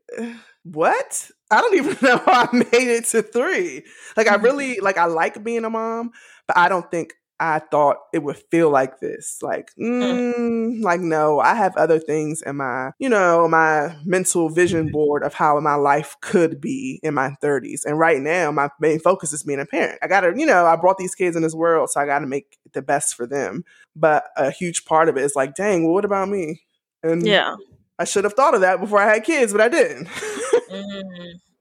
what? 0.63 1.31
I 1.49 1.61
don't 1.61 1.75
even 1.77 1.97
know 2.01 2.17
how 2.17 2.47
I 2.51 2.55
made 2.55 2.67
it 2.71 3.05
to 3.05 3.23
three. 3.23 3.83
Like, 4.15 4.27
I 4.27 4.35
really 4.35 4.79
like. 4.81 4.99
I 4.99 5.05
like 5.05 5.43
being 5.43 5.65
a 5.65 5.69
mom, 5.71 6.11
but 6.47 6.57
I 6.57 6.69
don't 6.69 6.89
think 6.91 7.13
I 7.39 7.59
thought 7.59 7.97
it 8.13 8.24
would 8.24 8.38
feel 8.51 8.69
like 8.69 9.00
this. 9.00 9.41
Like, 9.41 9.71
mm, 9.80 10.33
mm. 10.33 10.81
like 10.81 11.00
no, 11.00 11.39
I 11.39 11.56
have 11.56 11.75
other 11.77 12.00
things 12.00 12.41
in 12.41 12.57
my, 12.57 12.91
you 13.00 13.07
know, 13.07 13.47
my 13.47 13.95
mental 14.03 14.50
vision 14.50 14.86
mm-hmm. 14.86 14.91
board 14.91 15.24
of 15.24 15.33
how 15.33 15.59
my 15.59 15.75
life 15.75 16.18
could 16.21 16.59
be 16.59 17.00
in 17.01 17.13
my 17.13 17.36
30s. 17.41 17.86
And 17.86 17.97
right 17.97 18.21
now, 18.21 18.51
my 18.51 18.69
main 18.80 19.00
focus 19.00 19.31
is 19.31 19.44
being 19.44 19.59
a 19.59 19.65
parent. 19.65 20.00
I 20.01 20.07
gotta, 20.07 20.33
you 20.36 20.45
know, 20.45 20.65
I 20.65 20.75
brought 20.75 20.97
these 20.97 21.15
kids 21.15 21.36
in 21.36 21.41
this 21.44 21.56
world, 21.56 21.89
so 21.89 22.01
I 22.01 22.06
gotta 22.06 22.27
make 22.27 22.57
the 22.74 22.81
best 22.81 23.15
for 23.15 23.25
them. 23.25 23.63
But 23.95 24.25
a 24.35 24.51
huge 24.51 24.85
part 24.85 25.07
of 25.07 25.18
it 25.18 25.24
is 25.24 25.35
like, 25.35 25.56
dang, 25.56 25.83
well, 25.83 25.94
what 25.94 26.06
about 26.06 26.30
me? 26.30 26.62
And 27.03 27.25
yeah, 27.25 27.56
I 27.97 28.03
should 28.03 28.25
have 28.25 28.33
thought 28.33 28.56
of 28.56 28.62
that 28.62 28.80
before 28.80 29.00
I 29.00 29.13
had 29.13 29.24
kids, 29.24 29.53
but 29.53 29.62
I 29.62 29.69
didn't. 29.69 30.07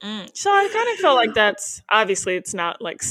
mm 0.03 0.31
So 0.35 0.51
I 0.51 0.69
kind 0.73 0.89
of 0.93 0.97
feel 0.99 1.15
like 1.15 1.35
that's 1.35 1.83
obviously 1.91 2.37
it's 2.37 2.55
not 2.55 2.81
like 2.83 3.03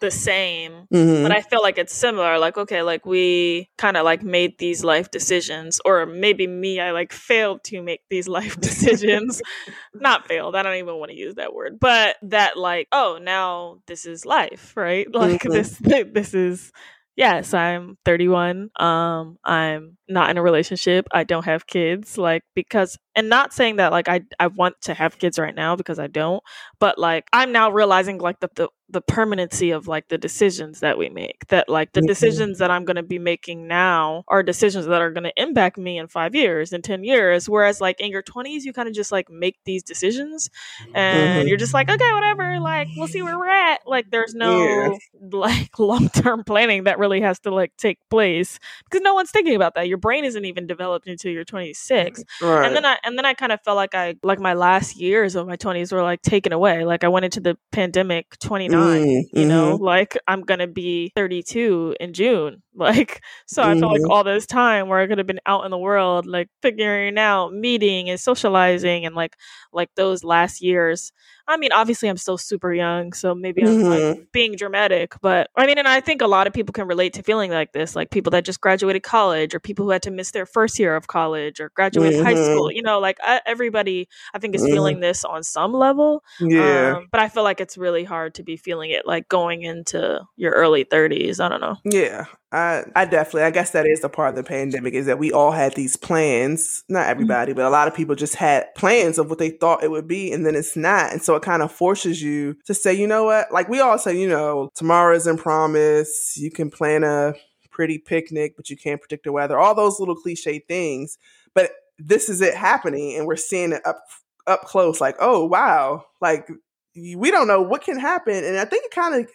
the 0.00 0.10
same 0.10 0.86
mm-hmm. 0.92 1.22
but 1.22 1.32
i 1.32 1.40
feel 1.40 1.62
like 1.62 1.78
it's 1.78 1.94
similar 1.94 2.38
like 2.38 2.56
okay 2.56 2.82
like 2.82 3.06
we 3.06 3.68
kind 3.78 3.96
of 3.96 4.04
like 4.04 4.22
made 4.22 4.58
these 4.58 4.82
life 4.82 5.10
decisions 5.10 5.80
or 5.84 6.06
maybe 6.06 6.46
me 6.46 6.80
i 6.80 6.90
like 6.90 7.12
failed 7.12 7.62
to 7.64 7.82
make 7.82 8.00
these 8.10 8.28
life 8.38 8.60
decisions 8.60 9.40
not 9.94 10.26
failed 10.26 10.56
i 10.56 10.62
don't 10.62 10.76
even 10.76 10.96
want 10.96 11.10
to 11.10 11.16
use 11.16 11.34
that 11.34 11.54
word 11.54 11.78
but 11.80 12.16
that 12.22 12.56
like 12.56 12.88
oh 12.92 13.18
now 13.22 13.78
this 13.86 14.06
is 14.06 14.24
life 14.24 14.76
right 14.76 15.06
like 15.14 15.42
mm-hmm. 15.42 15.52
this 15.52 15.78
this 16.12 16.34
is 16.34 16.72
yes, 17.20 17.52
I'm 17.52 17.98
31. 18.06 18.70
Um, 18.80 19.36
I'm 19.44 19.98
not 20.08 20.30
in 20.30 20.38
a 20.38 20.42
relationship. 20.42 21.06
I 21.12 21.24
don't 21.24 21.44
have 21.44 21.66
kids. 21.66 22.16
Like 22.16 22.42
because, 22.54 22.96
and 23.14 23.28
not 23.28 23.52
saying 23.52 23.76
that 23.76 23.92
like 23.92 24.08
I 24.08 24.22
I 24.40 24.48
want 24.48 24.80
to 24.82 24.94
have 24.94 25.18
kids 25.18 25.38
right 25.38 25.54
now 25.54 25.76
because 25.76 25.98
I 25.98 26.06
don't. 26.06 26.42
But 26.80 26.98
like 26.98 27.26
I'm 27.32 27.52
now 27.52 27.70
realizing 27.70 28.18
like 28.18 28.40
the 28.40 28.48
the, 28.56 28.68
the 28.90 29.00
permanency 29.00 29.70
of 29.70 29.86
like 29.88 30.08
the 30.08 30.18
decisions 30.18 30.80
that 30.80 30.98
we 30.98 31.08
make. 31.08 31.46
That 31.48 31.68
like 31.68 31.92
the 31.92 32.00
mm-hmm. 32.00 32.08
decisions 32.08 32.58
that 32.58 32.70
I'm 32.70 32.84
going 32.84 32.96
to 32.96 33.02
be 33.02 33.18
making 33.18 33.66
now 33.66 34.24
are 34.28 34.42
decisions 34.42 34.86
that 34.86 35.00
are 35.00 35.10
going 35.10 35.24
to 35.24 35.32
impact 35.36 35.78
me 35.78 35.98
in 35.98 36.08
five 36.08 36.34
years, 36.34 36.72
in 36.72 36.82
ten 36.82 37.04
years. 37.04 37.48
Whereas 37.48 37.80
like 37.80 38.00
in 38.00 38.10
your 38.10 38.22
20s, 38.22 38.62
you 38.62 38.72
kind 38.72 38.88
of 38.88 38.94
just 38.94 39.12
like 39.12 39.30
make 39.30 39.58
these 39.64 39.82
decisions, 39.82 40.50
and 40.94 41.40
mm-hmm. 41.40 41.48
you're 41.48 41.56
just 41.56 41.74
like, 41.74 41.88
okay, 41.88 42.12
whatever. 42.12 42.58
Like 42.60 42.88
we'll 42.96 43.08
see 43.08 43.22
where 43.22 43.38
we're 43.38 43.48
at. 43.48 43.80
Like 43.86 44.10
there's 44.10 44.34
no 44.34 44.64
yeah. 44.64 44.98
like 45.32 45.78
long 45.78 46.08
term 46.08 46.44
planning 46.44 46.84
that 46.84 46.98
really 46.98 47.20
has 47.20 47.38
to 47.40 47.54
like 47.54 47.76
take 47.76 47.98
place 48.10 48.58
because 48.84 49.02
no 49.02 49.14
one's 49.14 49.30
thinking 49.30 49.54
about 49.54 49.74
that. 49.74 49.88
Your 49.88 49.98
brain 49.98 50.24
isn't 50.24 50.44
even 50.44 50.66
developed 50.66 51.06
until 51.06 51.32
you're 51.32 51.44
26. 51.44 52.24
Right. 52.42 52.66
And 52.66 52.76
then 52.76 52.84
I 52.84 52.98
and 53.04 53.16
then 53.16 53.24
I 53.24 53.34
kind 53.34 53.52
of 53.52 53.60
felt 53.62 53.76
like 53.76 53.94
I 53.94 54.16
like 54.22 54.40
my 54.40 54.54
last 54.54 54.96
years 54.96 55.34
of 55.34 55.46
my 55.46 55.56
20s 55.56 55.92
were 55.92 56.02
like 56.02 56.22
taken 56.22 56.52
away. 56.52 56.84
Like 56.84 57.04
I 57.04 57.08
went 57.08 57.24
into 57.24 57.40
the 57.40 57.56
pandemic 57.72 58.38
29, 58.38 58.79
mm-hmm. 58.80 59.38
you 59.38 59.46
know, 59.46 59.74
mm-hmm. 59.74 59.84
like 59.84 60.16
I'm 60.26 60.42
going 60.42 60.60
to 60.60 60.66
be 60.66 61.12
32 61.14 61.96
in 62.00 62.12
June. 62.12 62.62
Like 62.72 63.20
so 63.46 63.62
I 63.62 63.72
mm-hmm. 63.72 63.80
felt 63.80 63.92
like 63.92 64.00
mm-hmm. 64.00 64.10
all 64.10 64.24
this 64.24 64.46
time 64.46 64.88
where 64.88 65.00
I 65.00 65.06
could 65.06 65.18
have 65.18 65.26
been 65.26 65.40
out 65.44 65.66
in 65.66 65.70
the 65.70 65.76
world 65.76 66.24
like 66.24 66.48
figuring 66.62 67.18
out 67.18 67.52
meeting 67.52 68.08
and 68.08 68.18
socializing 68.18 69.04
and 69.04 69.14
like 69.14 69.36
like 69.72 69.90
those 69.96 70.24
last 70.24 70.62
years 70.62 71.12
I 71.50 71.56
mean, 71.56 71.72
obviously, 71.72 72.08
I'm 72.08 72.16
still 72.16 72.38
super 72.38 72.72
young, 72.72 73.12
so 73.12 73.34
maybe 73.34 73.62
I'm 73.62 73.68
mm-hmm. 73.68 74.18
like 74.18 74.32
being 74.32 74.54
dramatic, 74.54 75.14
but 75.20 75.50
I 75.56 75.66
mean, 75.66 75.78
and 75.78 75.88
I 75.88 76.00
think 76.00 76.22
a 76.22 76.26
lot 76.26 76.46
of 76.46 76.52
people 76.52 76.72
can 76.72 76.86
relate 76.86 77.14
to 77.14 77.22
feeling 77.22 77.50
like 77.50 77.72
this, 77.72 77.96
like 77.96 78.10
people 78.10 78.30
that 78.30 78.44
just 78.44 78.60
graduated 78.60 79.02
college 79.02 79.54
or 79.54 79.60
people 79.60 79.84
who 79.84 79.90
had 79.90 80.02
to 80.02 80.10
miss 80.10 80.30
their 80.30 80.46
first 80.46 80.78
year 80.78 80.94
of 80.94 81.08
college 81.08 81.60
or 81.60 81.70
graduate 81.74 82.14
mm-hmm. 82.14 82.24
high 82.24 82.34
school. 82.34 82.70
You 82.70 82.82
know, 82.82 83.00
like 83.00 83.18
uh, 83.26 83.40
everybody, 83.46 84.08
I 84.32 84.38
think, 84.38 84.54
is 84.54 84.62
mm-hmm. 84.62 84.72
feeling 84.72 85.00
this 85.00 85.24
on 85.24 85.42
some 85.42 85.72
level. 85.72 86.22
Yeah. 86.38 86.98
Um, 86.98 87.08
but 87.10 87.20
I 87.20 87.28
feel 87.28 87.42
like 87.42 87.60
it's 87.60 87.76
really 87.76 88.04
hard 88.04 88.34
to 88.34 88.42
be 88.42 88.56
feeling 88.56 88.90
it 88.90 89.06
like 89.06 89.28
going 89.28 89.62
into 89.62 90.20
your 90.36 90.52
early 90.52 90.84
30s. 90.84 91.40
I 91.40 91.48
don't 91.48 91.60
know. 91.60 91.76
Yeah. 91.84 92.26
I, 92.52 92.84
I 92.96 93.04
definitely, 93.04 93.42
I 93.42 93.50
guess 93.50 93.70
that 93.70 93.86
is 93.86 94.00
the 94.00 94.08
part 94.08 94.30
of 94.30 94.34
the 94.34 94.42
pandemic 94.42 94.94
is 94.94 95.06
that 95.06 95.20
we 95.20 95.30
all 95.30 95.52
had 95.52 95.74
these 95.74 95.96
plans. 95.96 96.82
Not 96.88 97.02
mm-hmm. 97.02 97.10
everybody, 97.10 97.52
but 97.52 97.64
a 97.64 97.70
lot 97.70 97.86
of 97.86 97.94
people 97.94 98.16
just 98.16 98.34
had 98.34 98.74
plans 98.74 99.18
of 99.18 99.28
what 99.28 99.38
they 99.38 99.50
thought 99.50 99.84
it 99.84 99.90
would 99.90 100.08
be, 100.08 100.32
and 100.32 100.44
then 100.44 100.56
it's 100.56 100.76
not. 100.76 101.12
And 101.12 101.22
so 101.22 101.36
it 101.36 101.42
kind 101.42 101.62
of 101.62 101.70
forces 101.70 102.20
you 102.20 102.56
to 102.66 102.74
say, 102.74 102.92
you 102.92 103.06
know 103.06 103.24
what? 103.24 103.52
Like 103.52 103.68
we 103.68 103.80
all 103.80 103.98
say, 103.98 104.18
you 104.18 104.28
know, 104.28 104.70
tomorrow 104.74 105.14
isn't 105.14 105.38
promise. 105.38 106.36
You 106.36 106.50
can 106.50 106.70
plan 106.70 107.04
a 107.04 107.34
pretty 107.70 107.98
picnic, 107.98 108.54
but 108.56 108.68
you 108.68 108.76
can't 108.76 109.00
predict 109.00 109.24
the 109.24 109.32
weather. 109.32 109.58
All 109.58 109.74
those 109.74 110.00
little 110.00 110.16
cliche 110.16 110.58
things. 110.58 111.18
But 111.54 111.70
this 111.98 112.28
is 112.28 112.40
it 112.40 112.54
happening, 112.54 113.16
and 113.16 113.26
we're 113.26 113.36
seeing 113.36 113.72
it 113.72 113.86
up 113.86 114.02
up 114.46 114.62
close. 114.62 115.00
Like, 115.00 115.16
oh 115.20 115.44
wow, 115.44 116.04
like 116.20 116.48
we 116.96 117.30
don't 117.30 117.46
know 117.46 117.62
what 117.62 117.82
can 117.82 117.98
happen. 117.98 118.44
And 118.44 118.58
I 118.58 118.64
think 118.64 118.84
it 118.84 118.90
kind 118.90 119.14
of 119.14 119.30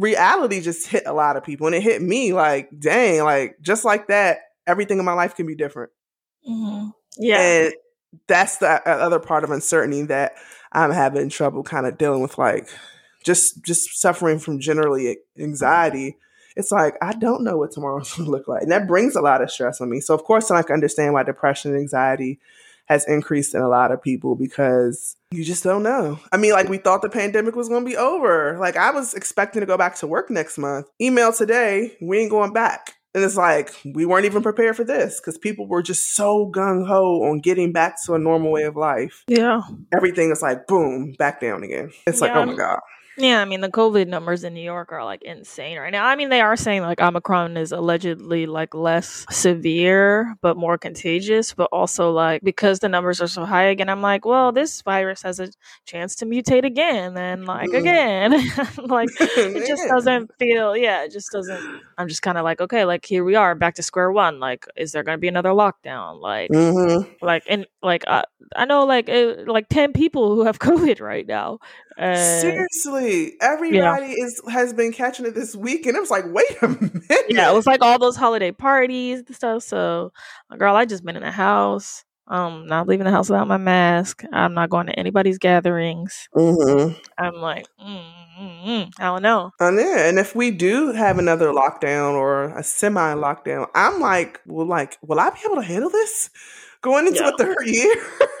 reality 0.00 0.60
just 0.60 0.88
hit 0.88 1.04
a 1.06 1.12
lot 1.12 1.36
of 1.36 1.44
people 1.44 1.66
and 1.66 1.76
it 1.76 1.82
hit 1.82 2.00
me 2.00 2.32
like 2.32 2.70
dang 2.78 3.22
like 3.22 3.56
just 3.60 3.84
like 3.84 4.08
that 4.08 4.38
everything 4.66 4.98
in 4.98 5.04
my 5.04 5.12
life 5.12 5.34
can 5.34 5.46
be 5.46 5.54
different. 5.54 5.90
Mm-hmm. 6.48 6.88
yeah. 7.18 7.40
And 7.40 7.74
that's 8.26 8.58
the 8.58 8.68
uh, 8.68 8.80
other 8.90 9.20
part 9.20 9.44
of 9.44 9.50
uncertainty 9.50 10.02
that 10.02 10.32
i'm 10.72 10.90
having 10.90 11.28
trouble 11.28 11.62
kind 11.62 11.86
of 11.86 11.96
dealing 11.96 12.22
with 12.22 12.38
like 12.38 12.68
just 13.24 13.62
just 13.62 14.00
suffering 14.00 14.38
from 14.38 14.58
generally 14.58 15.18
anxiety. 15.38 16.16
It's 16.56 16.72
like 16.72 16.96
i 17.02 17.12
don't 17.12 17.44
know 17.44 17.58
what 17.58 17.72
tomorrow's 17.72 18.12
to 18.14 18.22
look 18.22 18.48
like 18.48 18.62
and 18.62 18.72
that 18.72 18.88
brings 18.88 19.14
a 19.16 19.20
lot 19.20 19.42
of 19.42 19.50
stress 19.50 19.80
on 19.80 19.90
me. 19.90 20.00
So 20.00 20.14
of 20.14 20.24
course 20.24 20.50
i 20.50 20.62
can 20.62 20.74
understand 20.74 21.12
why 21.12 21.22
depression 21.22 21.72
and 21.72 21.80
anxiety 21.80 22.40
has 22.90 23.06
increased 23.06 23.54
in 23.54 23.62
a 23.62 23.68
lot 23.68 23.92
of 23.92 24.02
people 24.02 24.34
because 24.34 25.16
you 25.30 25.44
just 25.44 25.62
don't 25.62 25.84
know. 25.84 26.18
I 26.32 26.36
mean, 26.36 26.52
like 26.52 26.68
we 26.68 26.76
thought 26.76 27.02
the 27.02 27.08
pandemic 27.08 27.54
was 27.54 27.68
going 27.68 27.84
to 27.84 27.88
be 27.88 27.96
over. 27.96 28.58
Like 28.58 28.76
I 28.76 28.90
was 28.90 29.14
expecting 29.14 29.60
to 29.60 29.66
go 29.66 29.78
back 29.78 29.94
to 29.98 30.08
work 30.08 30.28
next 30.28 30.58
month. 30.58 30.86
Email 31.00 31.32
today, 31.32 31.96
we 32.02 32.18
ain't 32.18 32.32
going 32.32 32.52
back. 32.52 32.96
And 33.14 33.22
it's 33.22 33.36
like, 33.36 33.72
we 33.84 34.06
weren't 34.06 34.24
even 34.24 34.42
prepared 34.42 34.76
for 34.76 34.82
this 34.82 35.20
because 35.20 35.38
people 35.38 35.68
were 35.68 35.82
just 35.82 36.14
so 36.16 36.50
gung 36.52 36.84
ho 36.84 37.22
on 37.22 37.38
getting 37.38 37.72
back 37.72 37.94
to 38.06 38.14
a 38.14 38.18
normal 38.18 38.50
way 38.50 38.64
of 38.64 38.74
life. 38.74 39.22
Yeah. 39.28 39.62
Everything 39.94 40.32
is 40.32 40.42
like, 40.42 40.66
boom, 40.66 41.14
back 41.16 41.40
down 41.40 41.62
again. 41.62 41.92
It's 42.08 42.20
yeah. 42.20 42.26
like, 42.26 42.36
oh 42.36 42.46
my 42.46 42.56
God. 42.56 42.80
Yeah, 43.20 43.42
I 43.42 43.44
mean 43.44 43.60
the 43.60 43.68
COVID 43.68 44.08
numbers 44.08 44.44
in 44.44 44.54
New 44.54 44.62
York 44.62 44.92
are 44.92 45.04
like 45.04 45.22
insane 45.22 45.78
right 45.78 45.92
now. 45.92 46.06
I 46.06 46.16
mean 46.16 46.30
they 46.30 46.40
are 46.40 46.56
saying 46.56 46.82
like 46.82 47.00
Omicron 47.00 47.56
is 47.56 47.70
allegedly 47.70 48.46
like 48.46 48.74
less 48.74 49.26
severe 49.30 50.34
but 50.40 50.56
more 50.56 50.78
contagious, 50.78 51.52
but 51.52 51.68
also 51.70 52.10
like 52.10 52.42
because 52.42 52.78
the 52.78 52.88
numbers 52.88 53.20
are 53.20 53.28
so 53.28 53.44
high 53.44 53.64
again, 53.64 53.90
I'm 53.90 54.00
like, 54.00 54.24
well, 54.24 54.52
this 54.52 54.80
virus 54.82 55.22
has 55.22 55.38
a 55.38 55.50
chance 55.84 56.14
to 56.16 56.26
mutate 56.26 56.64
again 56.64 57.16
and 57.16 57.44
like 57.44 57.70
mm. 57.70 57.78
again. 57.78 58.32
like 58.88 59.10
it 59.20 59.66
just 59.66 59.86
doesn't 59.86 60.30
feel 60.38 60.76
yeah, 60.76 61.04
it 61.04 61.12
just 61.12 61.30
doesn't 61.30 61.82
I'm 61.98 62.08
just 62.08 62.22
kind 62.22 62.38
of 62.38 62.44
like, 62.44 62.60
okay, 62.62 62.86
like 62.86 63.04
here 63.04 63.22
we 63.22 63.34
are 63.34 63.54
back 63.54 63.74
to 63.74 63.82
square 63.82 64.10
one. 64.10 64.40
Like 64.40 64.66
is 64.76 64.92
there 64.92 65.02
going 65.02 65.16
to 65.16 65.20
be 65.20 65.28
another 65.28 65.50
lockdown? 65.50 66.20
Like 66.20 66.50
mm-hmm. 66.50 67.12
like 67.20 67.42
and 67.48 67.66
like 67.82 68.04
uh, 68.06 68.22
I 68.56 68.64
know 68.64 68.84
like 68.84 69.08
it, 69.08 69.46
like 69.46 69.68
10 69.68 69.92
people 69.92 70.34
who 70.34 70.44
have 70.44 70.58
COVID 70.70 71.00
right 71.00 71.26
now. 71.26 71.58
Seriously, 72.00 73.34
everybody 73.40 74.06
yeah. 74.06 74.24
is 74.24 74.40
has 74.48 74.72
been 74.72 74.92
catching 74.92 75.26
it 75.26 75.34
this 75.34 75.54
week, 75.54 75.84
and 75.84 75.96
it 75.96 76.00
was 76.00 76.10
like, 76.10 76.24
wait 76.26 76.62
a 76.62 76.68
minute. 76.68 77.02
Yeah, 77.28 77.50
it 77.50 77.54
was 77.54 77.66
like 77.66 77.82
all 77.82 77.98
those 77.98 78.16
holiday 78.16 78.52
parties 78.52 79.22
and 79.26 79.36
stuff. 79.36 79.62
So, 79.62 80.12
girl, 80.56 80.74
I 80.74 80.84
just 80.84 81.04
been 81.04 81.16
in 81.16 81.22
the 81.22 81.30
house. 81.30 82.04
Um, 82.26 82.66
not 82.66 82.86
leaving 82.86 83.04
the 83.04 83.10
house 83.10 83.28
without 83.28 83.48
my 83.48 83.56
mask. 83.56 84.22
I'm 84.32 84.54
not 84.54 84.70
going 84.70 84.86
to 84.86 84.96
anybody's 84.96 85.38
gatherings. 85.38 86.28
Mm-hmm. 86.34 86.96
I'm 87.18 87.34
like, 87.34 87.66
mm, 87.84 88.02
mm, 88.40 88.64
mm, 88.64 88.92
I 89.00 89.04
don't 89.06 89.22
know. 89.22 89.50
And 89.58 89.76
yeah, 89.76 90.08
and 90.08 90.16
if 90.16 90.36
we 90.36 90.52
do 90.52 90.92
have 90.92 91.18
another 91.18 91.48
lockdown 91.48 92.14
or 92.14 92.56
a 92.56 92.62
semi 92.62 93.14
lockdown, 93.14 93.66
I'm 93.74 94.00
like, 94.00 94.40
well, 94.46 94.66
like, 94.66 94.96
will 95.02 95.18
I 95.18 95.30
be 95.30 95.40
able 95.44 95.56
to 95.56 95.62
handle 95.62 95.90
this? 95.90 96.30
Going 96.80 97.06
into 97.06 97.20
yeah. 97.20 97.28
a 97.28 97.36
third 97.36 97.66
year. 97.66 97.94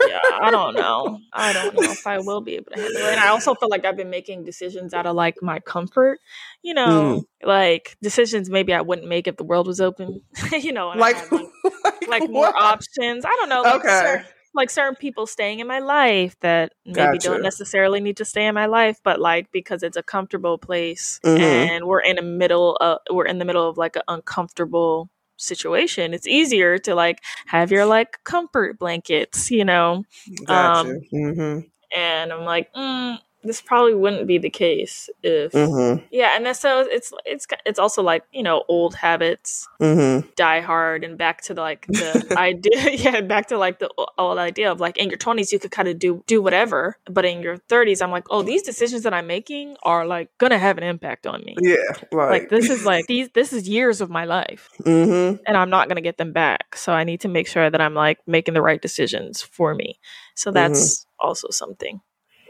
yeah, 0.08 0.18
I 0.40 0.50
don't 0.50 0.74
know. 0.74 1.20
I 1.32 1.52
don't 1.52 1.74
know 1.74 1.90
if 1.90 2.06
I 2.06 2.18
will 2.18 2.40
be 2.40 2.56
able 2.56 2.72
to 2.72 2.80
handle 2.80 3.02
it. 3.02 3.12
And 3.12 3.20
I 3.20 3.28
also 3.28 3.54
feel 3.54 3.68
like 3.68 3.84
I've 3.84 3.96
been 3.96 4.10
making 4.10 4.44
decisions 4.44 4.94
out 4.94 5.06
of 5.06 5.14
like 5.14 5.36
my 5.42 5.60
comfort, 5.60 6.18
you 6.62 6.74
know, 6.74 7.24
mm. 7.42 7.46
like 7.46 7.96
decisions 8.02 8.50
maybe 8.50 8.72
I 8.72 8.80
wouldn't 8.80 9.08
make 9.08 9.26
if 9.26 9.36
the 9.36 9.44
world 9.44 9.66
was 9.66 9.80
open, 9.80 10.22
you 10.52 10.72
know, 10.72 10.88
like, 10.88 11.16
had, 11.16 11.32
like, 11.32 11.42
like, 11.84 12.08
like 12.08 12.30
more 12.30 12.54
options. 12.56 13.24
I 13.24 13.36
don't 13.40 13.48
know. 13.48 13.62
Like 13.62 13.80
okay. 13.80 13.88
Certain, 13.88 14.26
like 14.52 14.70
certain 14.70 14.96
people 14.96 15.26
staying 15.26 15.60
in 15.60 15.66
my 15.66 15.78
life 15.78 16.36
that 16.40 16.72
maybe 16.84 16.96
gotcha. 17.18 17.28
don't 17.28 17.42
necessarily 17.42 18.00
need 18.00 18.16
to 18.16 18.24
stay 18.24 18.46
in 18.46 18.54
my 18.54 18.66
life, 18.66 18.98
but 19.04 19.20
like 19.20 19.52
because 19.52 19.82
it's 19.82 19.96
a 19.96 20.02
comfortable 20.02 20.58
place 20.58 21.20
mm-hmm. 21.24 21.40
and 21.40 21.86
we're 21.86 22.00
in 22.00 22.16
the 22.16 22.22
middle 22.22 22.76
of 22.76 22.98
we're 23.10 23.26
in 23.26 23.38
the 23.38 23.44
middle 23.44 23.68
of 23.68 23.78
like 23.78 23.96
an 23.96 24.02
uncomfortable 24.08 25.08
situation 25.40 26.14
it's 26.14 26.26
easier 26.26 26.78
to 26.78 26.94
like 26.94 27.18
have 27.46 27.70
your 27.70 27.84
like 27.84 28.22
comfort 28.24 28.78
blankets 28.78 29.50
you 29.50 29.64
know 29.64 30.04
gotcha. 30.44 30.90
um 30.90 31.00
mm-hmm. 31.12 31.60
and 31.96 32.32
i'm 32.32 32.44
like 32.44 32.72
mm, 32.74 33.18
this 33.42 33.60
probably 33.60 33.94
wouldn't 33.94 34.26
be 34.26 34.38
the 34.38 34.50
case 34.50 35.08
if 35.22 35.52
mm-hmm. 35.52 36.04
yeah 36.10 36.36
and 36.36 36.44
that's 36.44 36.60
so 36.60 36.80
it's 36.80 37.12
it's 37.24 37.46
it's 37.64 37.78
also 37.78 38.02
like 38.02 38.24
you 38.32 38.42
know 38.42 38.64
old 38.68 38.94
habits 38.94 39.66
mm-hmm. 39.80 40.26
die 40.36 40.60
hard 40.60 41.04
and 41.04 41.16
back 41.16 41.40
to 41.40 41.54
the, 41.54 41.60
like 41.60 41.86
the 41.86 42.34
idea 42.38 42.90
yeah 42.92 43.20
back 43.20 43.48
to 43.48 43.56
like 43.56 43.78
the 43.78 43.90
old 44.18 44.38
idea 44.38 44.70
of 44.70 44.80
like 44.80 44.96
in 44.98 45.08
your 45.08 45.18
20s 45.18 45.52
you 45.52 45.58
could 45.58 45.70
kind 45.70 45.88
of 45.88 45.98
do 45.98 46.22
do 46.26 46.42
whatever 46.42 46.96
but 47.06 47.24
in 47.24 47.42
your 47.42 47.56
30s 47.56 48.02
i'm 48.02 48.10
like 48.10 48.26
oh 48.30 48.42
these 48.42 48.62
decisions 48.62 49.02
that 49.02 49.14
i'm 49.14 49.26
making 49.26 49.76
are 49.82 50.06
like 50.06 50.30
gonna 50.38 50.58
have 50.58 50.76
an 50.76 50.84
impact 50.84 51.26
on 51.26 51.42
me 51.44 51.56
yeah 51.60 51.76
like, 52.12 52.30
like 52.30 52.48
this 52.50 52.68
is 52.68 52.84
like 52.84 53.06
these 53.06 53.30
this 53.30 53.52
is 53.52 53.68
years 53.68 54.00
of 54.00 54.10
my 54.10 54.24
life 54.24 54.68
mm-hmm. 54.82 55.36
and 55.46 55.56
i'm 55.56 55.70
not 55.70 55.88
gonna 55.88 56.00
get 56.00 56.18
them 56.18 56.32
back 56.32 56.76
so 56.76 56.92
i 56.92 57.04
need 57.04 57.20
to 57.20 57.28
make 57.28 57.46
sure 57.46 57.70
that 57.70 57.80
i'm 57.80 57.94
like 57.94 58.18
making 58.26 58.54
the 58.54 58.62
right 58.62 58.82
decisions 58.82 59.40
for 59.40 59.74
me 59.74 59.98
so 60.34 60.50
that's 60.50 61.00
mm-hmm. 61.00 61.26
also 61.28 61.48
something 61.50 62.00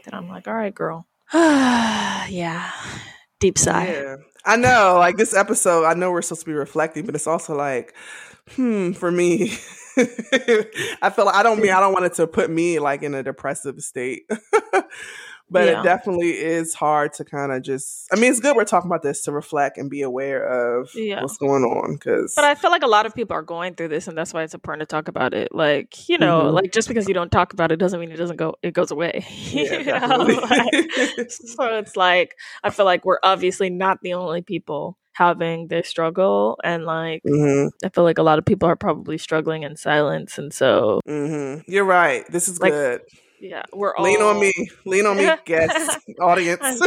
then 0.03 0.13
I'm 0.13 0.27
like, 0.27 0.47
all 0.47 0.53
right, 0.53 0.73
girl. 0.73 1.07
yeah. 1.33 2.71
Deep 3.39 3.57
sigh. 3.57 3.91
Yeah. 3.91 4.15
I 4.45 4.55
know, 4.55 4.97
like 4.99 5.17
this 5.17 5.35
episode, 5.35 5.85
I 5.85 5.93
know 5.93 6.11
we're 6.11 6.21
supposed 6.21 6.41
to 6.41 6.47
be 6.47 6.53
reflecting, 6.53 7.05
but 7.05 7.15
it's 7.15 7.27
also 7.27 7.55
like, 7.55 7.93
hmm, 8.55 8.91
for 8.93 9.11
me, 9.11 9.53
I 9.97 11.11
feel 11.15 11.25
like 11.25 11.35
I 11.35 11.43
don't 11.43 11.61
mean 11.61 11.71
I 11.71 11.79
don't 11.79 11.93
want 11.93 12.05
it 12.05 12.13
to 12.15 12.27
put 12.27 12.49
me 12.49 12.79
like 12.79 13.03
in 13.03 13.13
a 13.13 13.23
depressive 13.23 13.79
state. 13.81 14.23
but 15.51 15.65
yeah. 15.65 15.79
it 15.79 15.83
definitely 15.83 16.31
is 16.31 16.73
hard 16.73 17.13
to 17.13 17.25
kind 17.25 17.51
of 17.51 17.61
just 17.61 18.07
i 18.11 18.15
mean 18.15 18.31
it's 18.31 18.39
good 18.39 18.55
we're 18.55 18.63
talking 18.63 18.89
about 18.89 19.03
this 19.03 19.21
to 19.21 19.31
reflect 19.31 19.77
and 19.77 19.89
be 19.89 20.01
aware 20.01 20.43
of 20.43 20.89
yeah. 20.95 21.21
what's 21.21 21.37
going 21.37 21.63
on 21.63 21.93
because 21.93 22.33
but 22.35 22.45
i 22.45 22.55
feel 22.55 22.71
like 22.71 22.83
a 22.83 22.87
lot 22.87 23.05
of 23.05 23.13
people 23.13 23.35
are 23.35 23.43
going 23.43 23.75
through 23.75 23.89
this 23.89 24.07
and 24.07 24.17
that's 24.17 24.33
why 24.33 24.41
it's 24.41 24.53
important 24.53 24.87
to 24.87 24.91
talk 24.91 25.07
about 25.07 25.33
it 25.33 25.53
like 25.53 26.09
you 26.09 26.17
know 26.17 26.43
mm-hmm. 26.43 26.55
like 26.55 26.71
just 26.71 26.87
because 26.87 27.07
you 27.07 27.13
don't 27.13 27.31
talk 27.31 27.53
about 27.53 27.71
it 27.71 27.77
doesn't 27.77 27.99
mean 27.99 28.11
it 28.11 28.17
doesn't 28.17 28.37
go 28.37 28.55
it 28.63 28.73
goes 28.73 28.89
away 28.89 29.25
yeah, 29.51 30.05
like, 30.15 30.33
so 31.29 31.77
it's 31.77 31.95
like 31.95 32.35
i 32.63 32.69
feel 32.69 32.85
like 32.85 33.05
we're 33.05 33.19
obviously 33.21 33.69
not 33.69 33.99
the 34.01 34.13
only 34.13 34.41
people 34.41 34.97
having 35.13 35.67
this 35.67 35.89
struggle 35.89 36.57
and 36.63 36.85
like 36.85 37.21
mm-hmm. 37.27 37.67
i 37.85 37.89
feel 37.89 38.05
like 38.05 38.17
a 38.17 38.23
lot 38.23 38.39
of 38.39 38.45
people 38.45 38.67
are 38.67 38.77
probably 38.77 39.17
struggling 39.17 39.63
in 39.63 39.75
silence 39.75 40.37
and 40.37 40.53
so 40.53 41.01
mm-hmm. 41.05 41.59
you're 41.69 41.83
right 41.83 42.23
this 42.31 42.47
is 42.47 42.61
like, 42.61 42.71
good 42.71 43.01
yeah, 43.41 43.63
we're 43.73 43.95
all 43.95 44.03
lean 44.03 44.21
on 44.21 44.39
me, 44.39 44.53
lean 44.85 45.05
on 45.05 45.17
me, 45.17 45.27
guest 45.45 45.99
audience. 46.19 46.61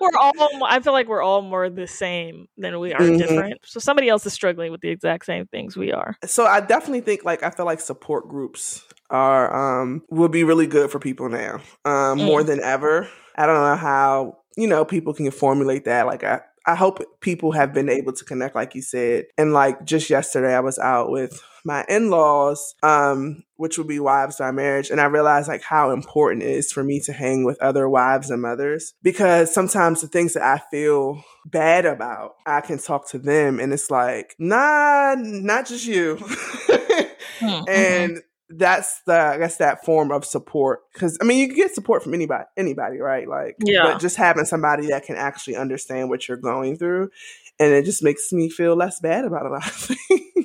We're 0.00 0.16
all. 0.18 0.32
I 0.64 0.80
feel 0.80 0.92
like 0.92 1.06
we're 1.08 1.22
all 1.22 1.42
more 1.42 1.68
the 1.68 1.86
same 1.86 2.48
than 2.56 2.78
we 2.80 2.94
are 2.94 3.00
mm-hmm. 3.00 3.18
different. 3.18 3.60
So 3.64 3.78
somebody 3.78 4.08
else 4.08 4.24
is 4.24 4.32
struggling 4.32 4.72
with 4.72 4.80
the 4.80 4.88
exact 4.88 5.26
same 5.26 5.46
things 5.46 5.76
we 5.76 5.92
are. 5.92 6.16
So 6.24 6.46
I 6.46 6.60
definitely 6.60 7.02
think 7.02 7.24
like 7.24 7.42
I 7.42 7.50
feel 7.50 7.66
like 7.66 7.80
support 7.80 8.28
groups 8.28 8.84
are 9.10 9.82
um 9.82 10.02
would 10.08 10.32
be 10.32 10.44
really 10.44 10.66
good 10.66 10.90
for 10.90 10.98
people 10.98 11.28
now, 11.28 11.56
um 11.84 12.18
mm. 12.18 12.24
more 12.24 12.42
than 12.42 12.60
ever. 12.60 13.08
I 13.36 13.46
don't 13.46 13.56
know 13.56 13.76
how 13.76 14.38
you 14.56 14.66
know 14.66 14.84
people 14.84 15.12
can 15.12 15.30
formulate 15.30 15.84
that. 15.84 16.06
Like 16.06 16.24
I 16.24 16.40
I 16.66 16.74
hope 16.74 16.98
people 17.20 17.52
have 17.52 17.72
been 17.72 17.88
able 17.88 18.12
to 18.12 18.24
connect, 18.24 18.54
like 18.54 18.74
you 18.74 18.82
said. 18.82 19.26
And 19.38 19.52
like 19.52 19.84
just 19.84 20.10
yesterday, 20.10 20.54
I 20.54 20.60
was 20.60 20.78
out 20.78 21.10
with 21.10 21.42
my 21.64 21.84
in-laws, 21.88 22.74
um, 22.82 23.44
which 23.56 23.78
would 23.78 23.86
be 23.86 24.00
wives 24.00 24.36
by 24.38 24.50
marriage, 24.50 24.90
and 24.90 25.00
I 25.00 25.04
realized 25.04 25.48
like 25.48 25.62
how 25.62 25.90
important 25.90 26.42
it 26.42 26.50
is 26.50 26.72
for 26.72 26.82
me 26.82 27.00
to 27.00 27.12
hang 27.12 27.44
with 27.44 27.60
other 27.60 27.88
wives 27.88 28.30
and 28.30 28.40
mothers 28.40 28.94
because 29.02 29.52
sometimes 29.52 30.00
the 30.00 30.08
things 30.08 30.34
that 30.34 30.42
I 30.42 30.62
feel 30.70 31.22
bad 31.44 31.84
about, 31.84 32.36
I 32.46 32.60
can 32.60 32.78
talk 32.78 33.08
to 33.10 33.18
them, 33.18 33.60
and 33.60 33.72
it's 33.72 33.90
like, 33.90 34.34
nah, 34.38 35.14
not 35.18 35.66
just 35.66 35.86
you. 35.86 36.16
mm-hmm. 36.16 37.64
And 37.68 38.22
that's 38.50 39.02
the 39.06 39.14
I 39.14 39.38
guess 39.38 39.58
that 39.58 39.84
form 39.84 40.10
of 40.10 40.24
support 40.24 40.80
because 40.92 41.16
I 41.20 41.24
mean 41.24 41.38
you 41.38 41.46
can 41.46 41.56
get 41.56 41.74
support 41.74 42.02
from 42.02 42.14
anybody 42.14 42.44
anybody 42.56 42.98
right 42.98 43.28
like 43.28 43.56
yeah 43.64 43.84
but 43.84 44.00
just 44.00 44.16
having 44.16 44.44
somebody 44.44 44.88
that 44.88 45.04
can 45.04 45.16
actually 45.16 45.56
understand 45.56 46.08
what 46.08 46.26
you're 46.26 46.36
going 46.36 46.76
through 46.76 47.10
and 47.60 47.72
it 47.72 47.84
just 47.84 48.02
makes 48.02 48.32
me 48.32 48.48
feel 48.48 48.74
less 48.74 49.00
bad 49.00 49.24
about 49.24 49.46
a 49.46 49.50
lot 49.50 49.66
of 49.66 49.72
things 49.76 50.40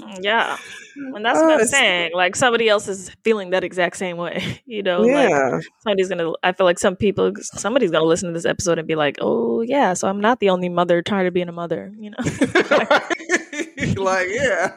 Mm, 0.00 0.18
yeah. 0.22 0.56
And 0.96 1.24
that's 1.24 1.38
what 1.38 1.50
uh, 1.50 1.54
I'm 1.54 1.66
saying. 1.66 2.10
Like 2.14 2.36
somebody 2.36 2.68
else 2.68 2.88
is 2.88 3.10
feeling 3.24 3.50
that 3.50 3.64
exact 3.64 3.96
same 3.96 4.16
way. 4.16 4.60
You 4.68 4.82
know, 4.82 5.04
yeah. 5.04 5.48
Like 5.48 5.64
somebody's 5.80 6.08
gonna 6.10 6.32
I 6.42 6.52
feel 6.52 6.66
like 6.66 6.78
some 6.78 6.94
people 6.94 7.32
somebody's 7.40 7.90
gonna 7.90 8.04
listen 8.04 8.28
to 8.28 8.34
this 8.34 8.44
episode 8.44 8.78
and 8.78 8.86
be 8.86 8.96
like, 8.96 9.16
Oh 9.18 9.62
yeah, 9.62 9.94
so 9.94 10.08
I'm 10.08 10.20
not 10.20 10.40
the 10.40 10.50
only 10.50 10.68
mother 10.68 11.00
tired 11.00 11.26
of 11.26 11.32
being 11.32 11.48
a 11.48 11.52
mother, 11.52 11.92
you 11.98 12.10
know. 12.10 12.16
like, 14.02 14.28
yeah. 14.30 14.76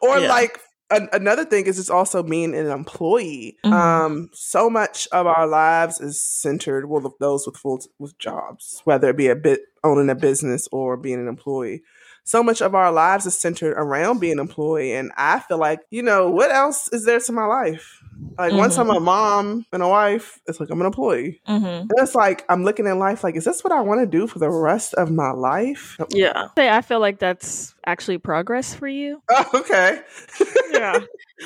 Or 0.00 0.18
yeah. 0.18 0.28
like 0.28 0.58
an- 0.90 1.08
another 1.12 1.44
thing 1.44 1.66
is 1.66 1.78
it's 1.78 1.90
also 1.90 2.22
being 2.22 2.54
an 2.54 2.66
employee. 2.66 3.56
Mm-hmm. 3.64 3.72
Um, 3.72 4.30
so 4.32 4.70
much 4.70 5.08
of 5.12 5.26
our 5.26 5.46
lives 5.46 6.00
is 6.00 6.20
centered 6.20 6.88
well 6.88 7.14
those 7.20 7.46
with 7.46 7.56
full 7.56 7.80
with 7.98 8.18
jobs, 8.18 8.80
whether 8.84 9.10
it 9.10 9.16
be 9.16 9.28
a 9.28 9.36
bit 9.36 9.60
owning 9.84 10.10
a 10.10 10.14
business 10.14 10.68
or 10.72 10.96
being 10.96 11.20
an 11.20 11.28
employee. 11.28 11.82
So 12.28 12.42
much 12.42 12.60
of 12.60 12.74
our 12.74 12.92
lives 12.92 13.24
is 13.24 13.38
centered 13.38 13.72
around 13.72 14.20
being 14.20 14.34
an 14.34 14.38
employee, 14.38 14.92
and 14.92 15.10
I 15.16 15.40
feel 15.40 15.56
like 15.56 15.80
you 15.90 16.02
know 16.02 16.30
what 16.30 16.50
else 16.50 16.88
is 16.92 17.06
there 17.06 17.20
to 17.20 17.32
my 17.32 17.46
life? 17.46 18.02
Like 18.36 18.50
mm-hmm. 18.50 18.58
once 18.58 18.76
I'm 18.76 18.90
a 18.90 19.00
mom 19.00 19.64
and 19.72 19.82
a 19.82 19.88
wife, 19.88 20.38
it's 20.46 20.60
like 20.60 20.68
I'm 20.68 20.78
an 20.80 20.86
employee. 20.86 21.40
Mm-hmm. 21.48 21.64
And 21.64 21.90
it's 21.96 22.14
like 22.14 22.44
I'm 22.50 22.64
looking 22.64 22.86
in 22.86 22.98
life 22.98 23.24
like, 23.24 23.34
is 23.34 23.46
this 23.46 23.64
what 23.64 23.72
I 23.72 23.80
want 23.80 24.00
to 24.00 24.06
do 24.06 24.26
for 24.26 24.40
the 24.40 24.50
rest 24.50 24.92
of 24.92 25.10
my 25.10 25.30
life? 25.30 25.96
Yeah, 26.10 26.48
I 26.54 26.82
feel 26.82 27.00
like 27.00 27.18
that's 27.18 27.74
actually 27.86 28.18
progress 28.18 28.74
for 28.74 28.88
you. 28.88 29.22
Oh, 29.30 29.46
okay. 29.54 30.00
yeah, 30.72 30.98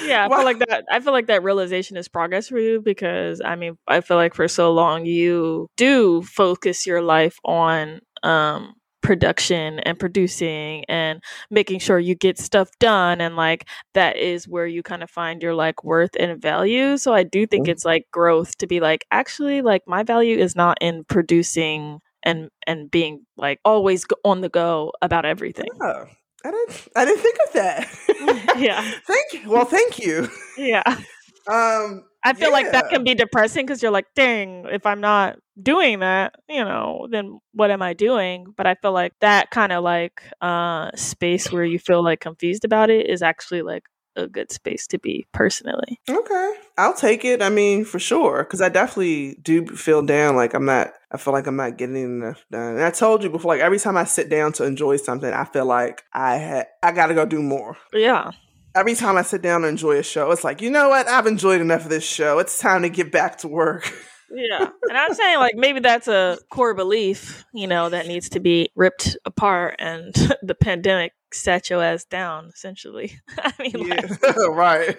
yeah. 0.03 0.27
I 0.27 0.29
feel 0.29 0.45
like 0.45 0.59
that. 0.61 0.85
I 0.91 0.99
feel 0.99 1.13
like 1.13 1.27
that 1.27 1.45
realization 1.45 1.97
is 1.97 2.09
progress 2.09 2.49
for 2.49 2.59
you 2.59 2.81
because 2.81 3.41
I 3.45 3.55
mean, 3.55 3.79
I 3.87 4.01
feel 4.01 4.17
like 4.17 4.35
for 4.35 4.49
so 4.49 4.73
long 4.73 5.07
you 5.07 5.69
do 5.77 6.23
focus 6.23 6.87
your 6.87 7.03
life 7.03 7.39
on 7.45 8.01
um 8.23 8.75
production 9.03 9.81
and 9.81 9.99
producing 9.99 10.85
and 10.89 11.23
making 11.51 11.79
sure 11.79 11.99
you 11.99 12.15
get 12.15 12.39
stuff 12.39 12.71
done 12.79 13.21
and 13.21 13.37
like 13.37 13.69
that 13.95 14.17
is 14.17 14.49
where 14.49 14.67
you 14.67 14.83
kind 14.83 15.03
of 15.03 15.11
find 15.11 15.43
your 15.43 15.55
like 15.55 15.85
worth 15.85 16.11
and 16.19 16.41
value 16.41 16.97
so 16.97 17.13
i 17.13 17.23
do 17.23 17.47
think 17.47 17.65
mm-hmm. 17.65 17.73
it's 17.73 17.85
like 17.85 18.07
growth 18.13 18.57
to 18.59 18.67
be 18.67 18.81
like 18.81 19.05
actually 19.11 19.61
like 19.61 19.83
my 19.87 20.03
value 20.03 20.39
is 20.39 20.55
not 20.55 20.79
in 20.81 21.05
producing 21.05 21.99
and 22.23 22.49
and 22.67 22.91
being 22.91 23.21
like 23.37 23.59
always 23.65 24.07
on 24.25 24.41
the 24.41 24.49
go 24.49 24.93
about 25.03 25.25
everything 25.25 25.67
yeah. 25.81 26.05
I 26.45 26.51
didn't. 26.51 26.89
I 26.97 27.05
didn't 27.05 27.23
think 27.23 27.39
of 27.47 27.53
that. 27.53 28.57
yeah. 28.59 28.93
thank 29.07 29.33
you. 29.33 29.49
Well, 29.51 29.65
thank 29.65 29.99
you. 29.99 30.29
Yeah. 30.57 30.83
Um. 31.51 32.05
I 32.25 32.35
feel 32.35 32.49
yeah. 32.49 32.55
like 32.55 32.73
that 32.73 32.89
can 32.89 33.05
be 33.05 33.15
depressing 33.15 33.67
because 33.67 33.83
you're 33.83 33.91
like, 33.91 34.07
dang, 34.15 34.67
if 34.71 34.87
I'm 34.87 35.01
not 35.01 35.39
doing 35.61 36.01
that, 36.01 36.35
you 36.49 36.65
know, 36.65 37.09
then 37.11 37.41
what 37.53 37.71
am 37.71 37.83
I 37.83 37.95
doing? 37.95 38.47
But 38.57 38.67
I 38.67 38.75
feel 38.77 38.93
like 38.93 39.13
that 39.21 39.51
kind 39.51 39.73
of 39.73 39.83
like 39.83 40.23
uh 40.41 40.91
space 40.95 41.51
where 41.51 41.65
you 41.65 41.79
feel 41.79 42.03
like 42.03 42.21
confused 42.21 42.65
about 42.65 42.91
it 42.91 43.09
is 43.09 43.23
actually 43.23 43.63
like 43.63 43.85
a 44.15 44.29
good 44.29 44.53
space 44.53 44.87
to 44.89 44.99
be 44.99 45.27
personally. 45.33 45.99
Okay. 46.09 46.53
I'll 46.77 46.95
take 46.95 47.25
it. 47.25 47.43
I 47.43 47.49
mean, 47.49 47.85
for 47.85 47.99
sure. 47.99 48.45
Cause 48.45 48.61
I 48.61 48.69
definitely 48.69 49.39
do 49.43 49.67
feel 49.67 50.03
down. 50.03 50.37
Like 50.37 50.55
I'm 50.55 50.67
not, 50.67 50.93
I 51.11 51.17
feel 51.17 51.33
like 51.33 51.47
I'm 51.47 51.57
not 51.57 51.79
getting 51.79 51.97
enough 51.97 52.45
done. 52.51 52.77
And 52.77 52.85
I 52.85 52.91
told 52.91 53.23
you 53.23 53.31
before, 53.31 53.55
like 53.55 53.63
every 53.63 53.79
time 53.79 53.97
I 53.97 54.05
sit 54.05 54.29
down 54.29 54.53
to 54.55 54.65
enjoy 54.65 54.97
something, 54.97 55.33
I 55.33 55.45
feel 55.45 55.67
like 55.67 56.03
I 56.13 56.37
had, 56.37 56.67
I 56.83 56.93
got 56.93 57.07
to 57.07 57.15
go 57.15 57.25
do 57.25 57.43
more. 57.43 57.77
Yeah 57.93 58.33
every 58.75 58.95
time 58.95 59.17
I 59.17 59.23
sit 59.23 59.43
down 59.43 59.65
and 59.65 59.71
enjoy 59.71 59.99
a 59.99 60.03
show, 60.03 60.31
it's 60.31 60.45
like, 60.45 60.61
you 60.61 60.71
know 60.71 60.89
what? 60.89 61.09
I've 61.09 61.27
enjoyed 61.27 61.61
enough 61.61 61.85
of 61.85 61.91
this 61.91 62.05
show. 62.05 62.39
It's 62.39 62.59
time 62.59 62.83
to 62.83 62.89
get 62.89 63.13
back 63.13 63.39
to 63.39 63.49
work. 63.49 63.93
yeah. 64.35 64.69
And 64.89 64.99
I'm 64.99 65.15
saying, 65.15 65.39
like, 65.39 65.55
maybe 65.57 65.81
that's 65.81 66.09
a 66.09 66.39
core 66.51 66.75
belief, 66.75 67.45
you 67.53 67.67
know, 67.67 67.89
that 67.89 68.07
needs 68.07 68.31
to 68.31 68.41
be 68.41 68.71
ripped 68.75 69.17
apart 69.25 69.77
and 69.79 70.15
the 70.43 70.55
pandemic 70.55 71.13
sat 71.33 71.71
your 71.71 71.83
ass 71.83 72.05
down, 72.05 72.51
essentially. 72.55 73.19
I 73.39 73.53
mean, 73.59 73.89
yeah. 73.89 74.01
like, 74.23 74.37
right. 74.49 74.99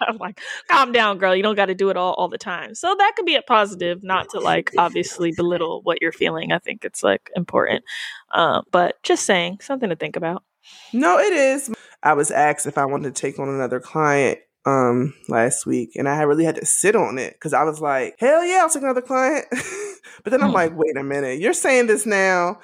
I'm 0.00 0.16
like, 0.18 0.40
calm 0.68 0.92
down, 0.92 1.18
girl. 1.18 1.36
You 1.36 1.42
don't 1.42 1.54
got 1.54 1.66
to 1.66 1.74
do 1.74 1.90
it 1.90 1.96
all, 1.96 2.14
all 2.14 2.28
the 2.28 2.38
time. 2.38 2.74
So 2.74 2.94
that 2.98 3.12
could 3.16 3.26
be 3.26 3.36
a 3.36 3.42
positive, 3.42 4.02
not 4.02 4.28
to 4.30 4.40
like 4.40 4.72
obviously 4.76 5.32
belittle 5.36 5.80
what 5.82 6.02
you're 6.02 6.12
feeling. 6.12 6.52
I 6.52 6.58
think 6.58 6.84
it's 6.84 7.02
like 7.02 7.30
important. 7.36 7.84
Uh, 8.32 8.62
but 8.72 9.00
just 9.04 9.24
saying, 9.24 9.58
something 9.60 9.88
to 9.88 9.96
think 9.96 10.16
about. 10.16 10.42
No, 10.92 11.18
it 11.18 11.32
is. 11.32 11.70
I 12.02 12.14
was 12.14 12.30
asked 12.30 12.66
if 12.66 12.78
I 12.78 12.86
wanted 12.86 13.14
to 13.14 13.20
take 13.20 13.38
on 13.38 13.48
another 13.48 13.80
client 13.80 14.38
um 14.64 15.12
last 15.28 15.66
week 15.66 15.96
and 15.96 16.08
I 16.08 16.22
really 16.22 16.44
had 16.44 16.54
to 16.54 16.64
sit 16.64 16.94
on 16.94 17.18
it 17.18 17.32
because 17.32 17.52
I 17.52 17.64
was 17.64 17.80
like, 17.80 18.14
hell 18.18 18.44
yeah, 18.44 18.60
I'll 18.62 18.70
take 18.70 18.84
another 18.84 19.02
client. 19.02 19.46
but 20.22 20.30
then 20.30 20.40
I'm 20.40 20.50
hmm. 20.50 20.54
like, 20.54 20.76
wait 20.76 20.96
a 20.96 21.02
minute, 21.02 21.40
you're 21.40 21.52
saying 21.52 21.88
this 21.88 22.06
now 22.06 22.60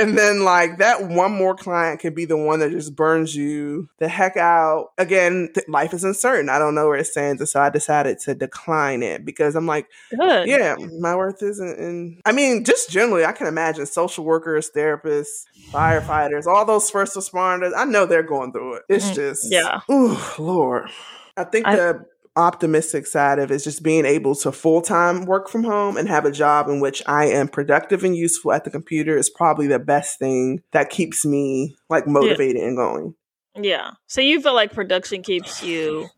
and 0.00 0.16
then 0.16 0.42
like 0.44 0.78
that 0.78 1.08
one 1.08 1.32
more 1.32 1.54
client 1.54 2.00
can 2.00 2.14
be 2.14 2.24
the 2.24 2.36
one 2.36 2.60
that 2.60 2.70
just 2.70 2.94
burns 2.94 3.34
you 3.34 3.88
the 3.98 4.08
heck 4.08 4.36
out. 4.36 4.92
Again, 4.98 5.50
th- 5.54 5.68
life 5.68 5.94
is 5.94 6.04
uncertain. 6.04 6.48
I 6.48 6.58
don't 6.58 6.74
know 6.74 6.86
where 6.86 6.98
it 6.98 7.06
stands, 7.06 7.40
And 7.40 7.48
so 7.48 7.60
I 7.60 7.70
decided 7.70 8.18
to 8.20 8.34
decline 8.34 9.02
it 9.02 9.24
because 9.24 9.54
I'm 9.56 9.66
like, 9.66 9.88
Good. 10.10 10.48
yeah, 10.48 10.76
my 11.00 11.14
worth 11.14 11.42
isn't. 11.42 11.78
In, 11.78 12.20
I 12.24 12.32
mean, 12.32 12.64
just 12.64 12.90
generally, 12.90 13.24
I 13.24 13.32
can 13.32 13.46
imagine 13.46 13.86
social 13.86 14.24
workers, 14.24 14.70
therapists, 14.74 15.44
firefighters, 15.72 16.46
all 16.46 16.64
those 16.64 16.90
first 16.90 17.16
responders. 17.16 17.72
I 17.76 17.84
know 17.84 18.06
they're 18.06 18.22
going 18.22 18.52
through 18.52 18.74
it. 18.74 18.82
It's 18.88 19.10
mm, 19.10 19.14
just, 19.14 19.50
yeah. 19.50 19.80
Ooh, 19.90 20.16
Lord. 20.38 20.90
I 21.36 21.44
think 21.44 21.66
I, 21.66 21.76
the 21.76 22.06
optimistic 22.36 23.06
side 23.06 23.38
of 23.38 23.50
is 23.50 23.64
just 23.64 23.82
being 23.82 24.04
able 24.04 24.34
to 24.36 24.52
full 24.52 24.82
time 24.82 25.26
work 25.26 25.48
from 25.48 25.64
home 25.64 25.96
and 25.96 26.08
have 26.08 26.24
a 26.24 26.30
job 26.30 26.68
in 26.68 26.80
which 26.80 27.02
I 27.06 27.26
am 27.26 27.48
productive 27.48 28.04
and 28.04 28.16
useful 28.16 28.52
at 28.52 28.64
the 28.64 28.70
computer 28.70 29.16
is 29.16 29.30
probably 29.30 29.66
the 29.66 29.78
best 29.78 30.18
thing 30.18 30.62
that 30.72 30.90
keeps 30.90 31.24
me 31.24 31.76
like 31.88 32.06
motivated 32.06 32.60
yeah. 32.60 32.68
and 32.68 32.76
going. 32.76 33.14
Yeah. 33.60 33.90
So 34.06 34.20
you 34.20 34.40
feel 34.40 34.54
like 34.54 34.72
production 34.72 35.22
keeps 35.22 35.62
you 35.62 36.08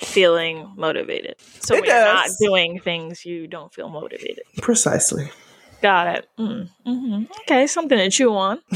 feeling 0.00 0.72
motivated. 0.76 1.36
So 1.60 1.74
it 1.74 1.80
when 1.80 1.90
does. 1.90 2.04
you're 2.04 2.14
not 2.14 2.30
doing 2.40 2.80
things, 2.80 3.24
you 3.24 3.46
don't 3.46 3.74
feel 3.74 3.88
motivated. 3.88 4.44
Precisely. 4.58 5.30
Got 5.82 6.16
it. 6.16 6.28
Mm, 6.38 6.68
mm-hmm. 6.86 7.24
Okay, 7.42 7.66
something 7.66 7.98
to 7.98 8.10
chew 8.10 8.34
on. 8.34 8.58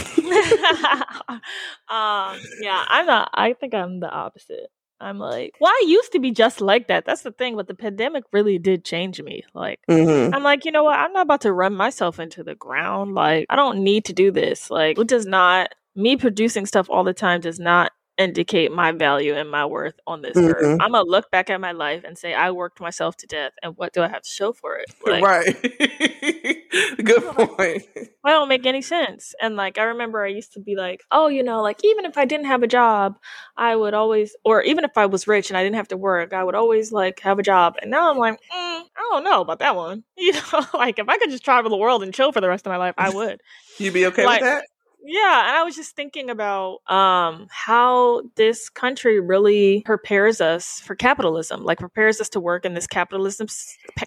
um, 1.89 2.39
yeah, 2.61 2.85
I'm 2.89 3.07
not. 3.07 3.31
I 3.33 3.55
think 3.59 3.75
I'm 3.75 4.01
the 4.01 4.11
opposite. 4.11 4.71
I'm 5.01 5.19
like, 5.19 5.57
well, 5.61 5.71
I 5.71 5.85
used 5.87 6.13
to 6.13 6.21
be 6.21 6.31
just 6.31 6.61
like 6.61 6.89
that. 6.89 7.05
That's 7.07 7.23
the 7.23 7.33
thing, 7.33 7.57
but 7.57 7.67
the 7.67 7.75
pandemic 7.75 8.25
really 8.33 8.59
did 8.59 8.85
change 8.85 9.21
me. 9.23 9.45
Like, 9.55 9.81
mm-hmm. 9.89 10.35
I'm 10.35 10.43
like, 10.43 10.65
you 10.65 10.73
know 10.73 10.85
what? 10.85 10.99
I'm 10.99 11.13
not 11.13 11.23
about 11.23 11.41
to 11.43 11.53
run 11.53 11.75
myself 11.75 12.21
into 12.21 12.45
the 12.45 12.55
ground. 12.55 13.15
Like, 13.15 13.47
I 13.49 13.57
don't 13.57 13.83
need 13.83 14.05
to 14.07 14.13
do 14.13 14.31
this. 14.31 14.71
Like, 14.71 14.99
it 14.99 15.09
does 15.09 15.27
not, 15.27 15.75
me 15.97 16.17
producing 16.17 16.67
stuff 16.67 16.89
all 16.91 17.05
the 17.05 17.15
time 17.15 17.41
does 17.41 17.59
not 17.59 17.93
indicate 18.21 18.71
my 18.71 18.93
value 18.93 19.35
and 19.35 19.51
my 19.51 19.65
worth 19.65 19.99
on 20.07 20.23
this 20.23 20.37
mm-hmm. 20.37 20.51
earth. 20.51 20.81
I'm 20.81 20.93
gonna 20.93 21.09
look 21.09 21.31
back 21.31 21.49
at 21.51 21.61
my 21.61 21.73
life 21.73 22.05
and 22.05 22.17
say 22.17 22.35
I 22.35 22.51
worked 22.51 22.81
myself 22.81 23.17
to 23.19 23.27
death, 23.27 23.53
and 23.63 23.77
what 23.77 23.93
do 23.93 24.03
I 24.03 24.09
have 24.09 24.23
to 24.23 24.29
show 24.29 24.53
for 24.53 24.77
it? 24.77 24.87
Like, 25.11 25.25
right. 25.25 25.57
Good 27.05 27.23
point. 27.25 27.83
That 27.97 28.13
don't 28.25 28.49
make 28.49 28.65
any 28.65 28.83
sense. 28.83 29.35
And 29.41 29.57
like 29.57 29.77
I 29.77 29.85
remember, 29.85 30.23
I 30.23 30.29
used 30.29 30.53
to 30.53 30.61
be 30.61 30.77
like, 30.77 31.03
oh, 31.11 31.27
you 31.27 31.43
know, 31.43 31.63
like 31.63 31.81
even 31.83 32.05
if 32.05 32.17
I 32.17 32.25
didn't 32.27 32.47
have 32.47 32.63
a 32.63 32.69
job, 32.69 33.19
I 33.57 33.75
would 33.75 33.95
always, 33.95 34.37
or 34.45 34.63
even 34.63 34.85
if 34.85 34.97
I 34.97 35.07
was 35.07 35.27
rich 35.27 35.51
and 35.51 35.57
I 35.57 35.65
didn't 35.65 35.77
have 35.77 35.89
to 35.89 35.97
work, 35.97 36.33
I 36.33 36.45
would 36.45 36.55
always 36.55 36.93
like 36.93 37.19
have 37.21 37.41
a 37.41 37.43
job. 37.43 37.75
And 37.83 37.91
now 37.91 38.11
I'm 38.11 38.19
like, 38.19 38.35
mm, 38.35 38.41
I 38.53 39.09
don't 39.11 39.25
know 39.25 39.41
about 39.41 39.59
that 39.61 39.75
one. 39.75 40.05
You 40.17 40.35
know, 40.35 40.65
like 40.75 40.99
if 40.99 41.09
I 41.09 41.17
could 41.19 41.31
just 41.31 41.45
travel 41.45 41.71
the 41.71 41.77
world 41.79 42.03
and 42.03 42.15
chill 42.15 42.31
for 42.31 42.43
the 42.43 42.49
rest 42.49 42.67
of 42.67 42.71
my 42.71 42.77
life, 42.77 42.95
I 42.99 43.09
would. 43.09 43.41
You'd 43.79 43.95
be 43.95 44.07
okay 44.07 44.27
like, 44.27 44.43
with 44.43 44.51
that? 44.51 44.65
Yeah, 45.03 45.49
and 45.49 45.57
I 45.57 45.63
was 45.63 45.77
just 45.77 45.97
thinking 45.97 46.29
about 46.29 46.79
um, 46.91 47.47
how 47.51 48.23
this 48.37 48.69
country 48.69 49.19
really 49.19 49.83
prepares 49.87 50.43
us 50.43 50.81
for 50.81 50.95
capitalism, 50.95 51.65
like 51.65 51.79
prepares 51.79 52.21
us 52.21 52.29
to 52.31 52.41
work 52.41 52.67
in 52.67 52.75
this 52.75 52.87
capitalism 52.87 53.47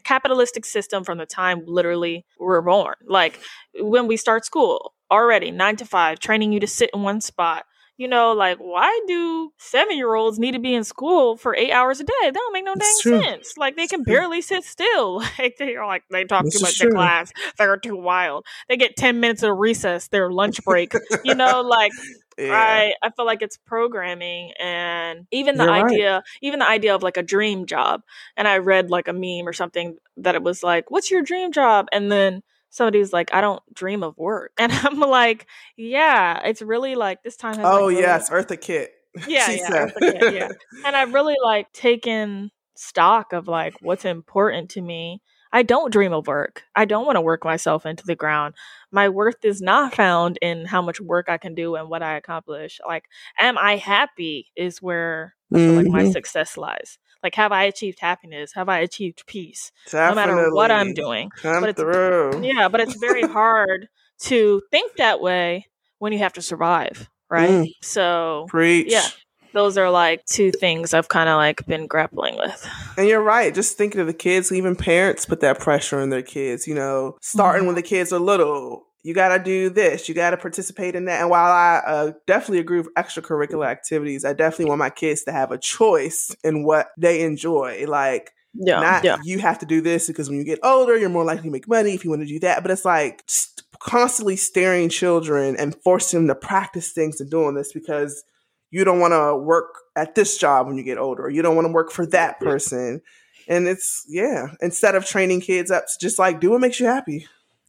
capitalistic 0.04 0.66
system 0.66 1.04
from 1.04 1.18
the 1.18 1.26
time 1.26 1.64
literally 1.66 2.26
we're 2.40 2.62
born. 2.62 2.94
Like 3.08 3.40
when 3.80 4.06
we 4.08 4.18
start 4.18 4.46
school, 4.46 4.94
already 5.10 5.50
9 5.50 5.78
to 5.78 5.86
5, 5.86 6.20
training 6.20 6.54
you 6.54 6.60
to 6.60 6.68
sit 6.68 6.92
in 6.94 7.02
one 7.02 7.22
spot, 7.22 7.66
you 7.98 8.08
know, 8.08 8.34
like 8.34 8.58
why 8.58 9.00
do 9.08 9.52
seven 9.58 9.98
year 9.98 10.16
olds 10.16 10.40
need 10.40 10.54
to 10.54 10.60
be 10.60 10.74
in 10.74 10.84
school 10.84 11.38
for 11.38 11.56
eight 11.56 11.72
hours 11.72 12.00
a 12.00 12.04
day? 12.04 12.14
That 12.24 12.34
don't 12.34 12.54
make 12.54 12.66
no 12.66 12.76
dang 12.76 12.90
sense. 12.96 13.56
Like 13.58 13.76
they 13.76 13.88
can 13.88 14.04
barely 14.04 14.42
sit 14.42 14.64
still. 14.64 15.24
Like 15.40 15.58
they're 15.58 15.86
like 15.86 16.04
they 16.12 16.24
talk 16.26 16.46
this 16.46 16.56
too 16.56 16.62
much 16.62 16.82
in 16.82 16.92
class. 16.92 17.32
They're 17.58 17.78
too 17.78 17.96
wild. 17.98 18.46
They 18.70 18.78
get 18.78 18.96
ten 18.96 19.20
minutes 19.20 19.44
of 19.44 19.58
recess, 19.58 20.08
their 20.08 20.32
lunch 20.32 20.64
break. 20.64 20.94
you 21.24 21.36
know, 21.36 21.62
like 21.66 21.92
yeah. 22.38 22.54
I 22.54 22.94
I 23.02 23.10
feel 23.12 23.26
like 23.26 23.42
it's 23.42 23.58
programming 23.58 24.54
and 24.60 25.28
even 25.32 25.58
the 25.58 25.66
You're 25.66 25.74
idea 25.74 26.14
right. 26.16 26.24
even 26.42 26.60
the 26.60 26.68
idea 26.68 26.96
of 26.96 27.04
like 27.04 27.18
a 27.18 27.24
dream 27.24 27.66
job. 27.66 28.02
And 28.38 28.48
I 28.48 28.58
read 28.60 28.90
like 28.90 29.08
a 29.08 29.14
meme 29.14 29.48
or 29.48 29.54
something 29.54 29.98
that 30.18 30.36
it 30.36 30.44
was 30.44 30.64
like, 30.64 30.90
What's 30.90 31.12
your 31.12 31.22
dream 31.22 31.52
job? 31.52 31.88
And 31.92 32.12
then 32.12 32.42
somebody's 32.74 33.14
like, 33.14 33.34
I 33.34 33.40
don't 33.42 33.62
dream 33.74 34.04
of 34.04 34.18
work. 34.18 34.52
And 34.60 34.72
I'm 34.74 35.00
like, 35.00 35.48
yeah, 35.78 36.42
it's 36.46 36.62
really 36.62 36.96
like 36.96 37.24
this 37.24 37.38
time. 37.38 37.56
Has, 37.58 37.66
oh, 37.66 37.86
like, 37.86 37.90
really, 37.92 38.02
yes, 38.02 38.30
Eartha 38.30 38.60
Kitt. 38.60 38.94
Yeah, 39.28 39.52
yeah, 39.52 39.70
Eartha 39.70 40.00
Kitt, 40.00 40.34
yeah. 40.34 40.48
And 40.86 40.96
I've 40.96 41.14
really 41.14 41.36
like 41.44 41.72
taken 41.72 42.52
stock 42.76 43.32
of 43.32 43.48
like 43.48 43.76
what's 43.82 44.06
important 44.06 44.72
to 44.72 44.82
me. 44.82 45.22
I 45.56 45.62
don't 45.62 45.94
dream 45.94 46.14
of 46.14 46.26
work. 46.26 46.64
I 46.76 46.86
don't 46.86 47.06
want 47.06 47.16
to 47.18 47.22
work 47.22 47.46
myself 47.46 47.86
into 47.86 48.04
the 48.08 48.16
ground. 48.16 48.56
My 48.92 49.08
worth 49.10 49.46
is 49.46 49.62
not 49.62 49.94
found 49.94 50.40
in 50.42 50.66
how 50.66 50.82
much 50.82 51.00
work 51.00 51.30
I 51.30 51.38
can 51.38 51.54
do 51.54 51.76
and 51.76 51.90
what 51.90 52.02
I 52.02 52.18
accomplish. 52.18 52.80
Like, 52.88 53.06
am 53.40 53.60
I 53.60 53.78
happy 53.78 54.48
is 54.56 54.82
where 54.82 55.36
feel 55.54 55.74
like 55.74 55.86
my 55.86 56.06
Mhm. 56.06 56.12
success 56.12 56.58
lies. 56.58 56.98
Like, 57.24 57.36
have 57.36 57.52
I 57.54 57.64
achieved 57.64 58.00
happiness? 58.00 58.52
Have 58.54 58.68
I 58.70 58.80
achieved 58.80 59.26
peace? 59.26 59.72
No 59.94 60.14
matter 60.14 60.54
what 60.54 60.70
I'm 60.72 60.94
doing. 60.94 61.30
Come 61.38 61.62
But 61.62 61.70
it's 61.70 61.80
through. 61.82 62.44
Yeah, 62.44 62.68
but 62.68 62.82
it's 62.82 62.96
very 62.98 63.22
hard 63.28 63.88
to 64.24 64.62
think 64.72 64.98
that 64.98 65.22
way 65.22 65.68
when 66.00 66.12
you 66.14 66.20
have 66.20 66.34
to 66.34 66.42
survive, 66.42 67.10
right? 67.30 67.50
Mm. 67.50 67.68
So 67.82 68.46
Preach. 68.50 68.92
Yeah. 68.92 69.08
those 69.54 69.78
are 69.78 69.90
like 69.90 70.26
two 70.26 70.52
things 70.52 70.94
I've 70.94 71.08
kind 71.10 71.30
of 71.30 71.38
like 71.38 71.66
been 71.66 71.88
grappling 71.88 72.36
with. 72.38 72.68
And 72.98 73.08
you're 73.08 73.22
right. 73.24 73.54
Just 73.56 73.78
thinking 73.78 74.02
of 74.02 74.08
the 74.08 74.14
kids, 74.14 74.52
even 74.52 74.76
parents 74.76 75.26
put 75.26 75.40
that 75.40 75.60
pressure 75.60 76.00
on 76.00 76.10
their 76.10 76.22
kids, 76.24 76.68
you 76.68 76.76
know, 76.76 77.18
starting 77.22 77.64
Mhm. 77.64 77.68
when 77.68 77.76
the 77.76 77.82
kids 77.82 78.12
are 78.12 78.20
little. 78.20 78.86
You 79.04 79.14
got 79.14 79.38
to 79.38 79.44
do 79.44 79.70
this. 79.70 80.08
You 80.08 80.16
got 80.16 80.30
to 80.30 80.38
participate 80.38 80.96
in 80.96 81.06
that. 81.06 81.20
And 81.22 81.30
while 81.30 81.52
I 81.52 81.82
uh, 81.86 82.12
definitely 82.26 82.60
agree 82.60 82.78
with 82.78 82.94
extracurricular 82.96 83.68
activities, 83.68 84.24
I 84.24 84.32
definitely 84.32 84.66
want 84.66 84.80
my 84.80 84.90
kids 84.90 85.24
to 85.24 85.34
have 85.34 85.52
a 85.52 85.58
choice 85.58 86.34
in 86.44 86.64
what 86.64 86.88
they 86.98 87.22
enjoy. 87.24 87.86
Like, 87.86 88.32
Yeah, 88.54 88.80
not 88.80 89.04
yeah, 89.04 89.18
you 89.24 89.40
have 89.40 89.60
to 89.60 89.66
do 89.66 89.82
this 89.82 90.08
because 90.08 90.30
when 90.30 90.40
you 90.40 90.46
get 90.46 90.60
older, 90.64 90.98
you're 90.98 91.10
more 91.10 91.26
likely 91.26 91.44
to 91.44 91.52
make 91.52 91.68
money 91.68 91.94
if 91.94 92.06
you 92.06 92.12
want 92.12 92.22
to 92.22 92.28
do 92.28 92.40
that. 92.40 92.62
But 92.62 92.72
it's 92.72 92.86
like 92.86 93.28
just 93.28 93.64
constantly 93.80 94.38
staring 94.38 94.88
children 94.88 95.58
and 95.58 95.76
forcing 95.84 96.20
them 96.20 96.28
to 96.30 96.36
practice 96.36 96.94
things 96.94 97.20
and 97.20 97.30
doing 97.30 97.56
this 97.56 97.74
because 97.74 98.24
you 98.72 98.86
don't 98.86 99.00
want 99.00 99.12
to 99.12 99.36
work 99.36 99.76
at 99.96 100.16
this 100.16 100.38
job 100.38 100.68
when 100.68 100.78
you 100.78 100.84
get 100.84 100.98
older. 100.98 101.30
You 101.30 101.42
don't 101.42 101.56
want 101.56 101.68
to 101.68 101.74
work 101.74 101.92
for 101.92 102.06
that 102.08 102.40
person. 102.40 103.02
And 103.48 103.68
it's, 103.68 104.06
yeah, 104.08 104.48
instead 104.62 104.96
of 104.96 105.06
training 105.06 105.42
kids 105.42 105.70
up 105.70 105.84
to 105.86 105.94
just 106.00 106.18
like 106.18 106.40
do 106.40 106.52
what 106.52 106.62
makes 106.62 106.80
you 106.80 106.86
happy. 106.86 107.28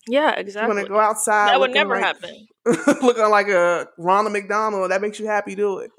Yeah, 0.09 0.21
You 0.21 0.27
want 0.27 0.39
exactly. 0.39 0.83
to 0.83 0.89
go 0.89 0.99
outside. 0.99 1.49
That 1.49 1.61
would 1.61 1.73
never 1.73 1.95
like, 1.95 2.05
happen. 2.05 2.47
looking 3.03 3.29
like 3.29 3.49
a 3.49 3.89
Ronald 3.99 4.33
McDonald, 4.33 4.91
that 4.91 5.03
makes 5.03 5.19
you 5.19 5.27
happy, 5.27 5.55
do 5.55 5.79
it. 5.79 5.91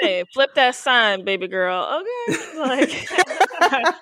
hey, 0.00 0.24
flip 0.32 0.54
that 0.54 0.74
sign, 0.74 1.24
baby 1.24 1.48
girl. 1.48 2.02
Okay, 2.28 2.58
like 2.58 3.08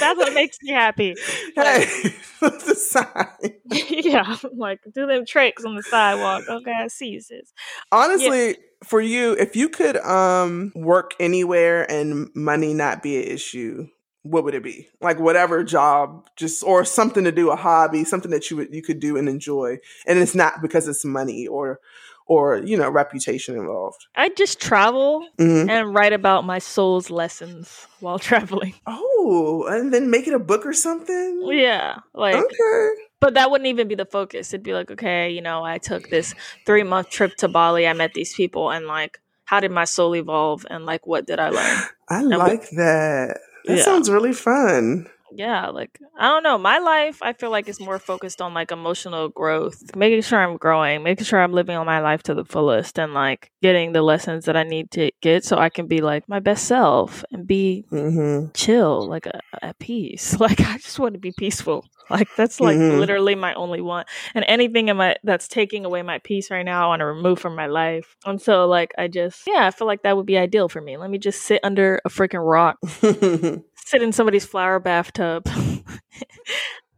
that's 0.00 0.18
what 0.18 0.34
makes 0.34 0.58
me 0.62 0.72
happy. 0.72 1.14
Like, 1.56 1.88
hey, 1.88 2.08
flip 2.38 2.60
the 2.60 2.74
sign. 2.74 3.54
yeah, 3.88 4.36
like 4.54 4.80
do 4.94 5.06
them 5.06 5.24
tricks 5.24 5.64
on 5.64 5.74
the 5.74 5.82
sidewalk. 5.82 6.44
Okay, 6.48 6.72
I 6.72 6.88
see 6.88 7.08
you, 7.08 7.20
sis. 7.20 7.52
Honestly, 7.92 8.56
for 8.84 9.00
you, 9.00 9.32
if 9.32 9.56
you 9.56 9.68
could 9.68 9.96
um 9.98 10.72
work 10.74 11.12
anywhere 11.18 11.90
and 11.90 12.28
money 12.34 12.74
not 12.74 13.02
be 13.02 13.16
an 13.16 13.28
issue, 13.32 13.88
what 14.30 14.44
would 14.44 14.54
it 14.54 14.62
be? 14.62 14.88
Like 15.00 15.18
whatever 15.18 15.64
job, 15.64 16.28
just 16.36 16.62
or 16.62 16.84
something 16.84 17.24
to 17.24 17.32
do, 17.32 17.50
a 17.50 17.56
hobby, 17.56 18.04
something 18.04 18.30
that 18.30 18.50
you 18.50 18.56
would 18.58 18.74
you 18.74 18.82
could 18.82 19.00
do 19.00 19.16
and 19.16 19.28
enjoy, 19.28 19.78
and 20.06 20.18
it's 20.18 20.34
not 20.34 20.62
because 20.62 20.88
it's 20.88 21.04
money 21.04 21.46
or 21.46 21.80
or 22.26 22.58
you 22.58 22.76
know 22.76 22.90
reputation 22.90 23.56
involved. 23.56 24.06
I 24.14 24.28
just 24.30 24.60
travel 24.60 25.26
hmm 25.38 25.68
and 25.68 25.94
write 25.94 26.12
about 26.12 26.44
my 26.44 26.58
soul's 26.58 27.10
lessons 27.10 27.86
while 28.00 28.18
traveling. 28.30 28.74
Oh, 28.86 29.66
and 29.68 29.92
then 29.92 30.10
make 30.10 30.26
it 30.26 30.34
a 30.34 30.38
book 30.38 30.66
or 30.66 30.72
something. 30.72 31.42
Yeah, 31.52 31.96
like 32.14 32.34
Okay. 32.36 32.88
But 33.18 33.34
that 33.34 33.50
wouldn't 33.50 33.68
even 33.68 33.88
be 33.88 33.94
the 33.94 34.04
focus. 34.04 34.52
It'd 34.52 34.62
be 34.62 34.74
like, 34.74 34.90
okay, 34.90 35.30
you 35.30 35.40
know, 35.40 35.64
I 35.64 35.78
took 35.78 36.10
this 36.10 36.34
three 36.66 36.82
month 36.82 37.08
trip 37.10 37.34
to 37.36 37.48
Bali. 37.48 37.86
I 37.86 37.94
met 37.94 38.12
these 38.12 38.34
people, 38.34 38.70
and 38.70 38.86
like, 38.86 39.18
how 39.46 39.60
did 39.60 39.70
my 39.70 39.84
soul 39.84 40.14
evolve? 40.14 40.66
And 40.68 40.84
like, 40.84 41.06
what 41.06 41.26
did 41.26 41.38
I 41.40 41.48
learn? 41.48 41.82
I 42.08 42.22
we- 42.22 42.36
like 42.36 42.68
that. 42.70 43.38
That 43.66 43.78
Yeah. 43.78 43.84
sounds 43.84 44.10
really 44.10 44.32
fun. 44.32 45.06
Yeah, 45.32 45.68
like, 45.70 45.98
I 46.16 46.28
don't 46.28 46.44
know. 46.44 46.56
My 46.56 46.78
life, 46.78 47.18
I 47.20 47.32
feel 47.32 47.50
like, 47.50 47.68
it's 47.68 47.80
more 47.80 47.98
focused 47.98 48.40
on 48.40 48.54
like 48.54 48.70
emotional 48.70 49.28
growth, 49.28 49.94
making 49.96 50.22
sure 50.22 50.38
I'm 50.38 50.56
growing, 50.56 51.02
making 51.02 51.24
sure 51.24 51.40
I'm 51.42 51.52
living 51.52 51.76
on 51.76 51.84
my 51.84 51.98
life 52.00 52.22
to 52.24 52.34
the 52.34 52.44
fullest, 52.44 52.98
and 52.98 53.12
like 53.12 53.50
getting 53.60 53.92
the 53.92 54.02
lessons 54.02 54.44
that 54.44 54.56
I 54.56 54.62
need 54.62 54.90
to 54.92 55.10
get 55.22 55.44
so 55.44 55.58
I 55.58 55.68
can 55.68 55.88
be 55.88 56.00
like 56.00 56.28
my 56.28 56.38
best 56.38 56.66
self 56.66 57.24
and 57.32 57.46
be 57.46 57.84
hmm 57.90 58.46
chill, 58.54 59.08
like 59.08 59.26
uh, 59.26 59.40
at 59.62 59.78
peace. 59.80 60.36
Like 60.40 60.60
I 60.60 60.78
just 60.78 60.98
want 61.00 61.14
to 61.14 61.20
be 61.20 61.32
peaceful. 61.32 61.86
Like 62.10 62.28
that's 62.36 62.60
like 62.60 62.76
Mhm. 62.76 62.98
literally 63.00 63.34
my 63.34 63.52
only 63.54 63.80
want. 63.80 64.06
And 64.34 64.44
anything 64.46 64.88
in 64.88 64.96
my 64.96 65.16
that's 65.24 65.48
taking 65.48 65.84
away 65.84 66.02
my 66.02 66.18
peace 66.18 66.50
right 66.50 66.62
now, 66.64 66.84
I 66.84 66.88
want 66.88 67.00
to 67.00 67.06
remove 67.06 67.38
from 67.40 67.56
my 67.56 67.66
life. 67.66 68.16
And 68.24 68.40
so 68.40 68.66
like 68.66 68.92
I 68.96 69.08
just 69.08 69.42
yeah, 69.46 69.66
I 69.66 69.70
feel 69.72 69.86
like 69.88 70.02
that 70.02 70.16
would 70.16 70.26
be 70.26 70.38
ideal 70.38 70.68
for 70.68 70.80
me. 70.80 70.96
Let 70.96 71.10
me 71.10 71.18
just 71.18 71.42
sit 71.42 71.60
under 71.64 72.00
a 72.04 72.08
freaking 72.08 72.46
rock, 72.48 72.78
sit 73.74 74.02
in 74.02 74.12
somebody's 74.12 74.44
flower 74.46 74.78
bathtub. 74.78 75.48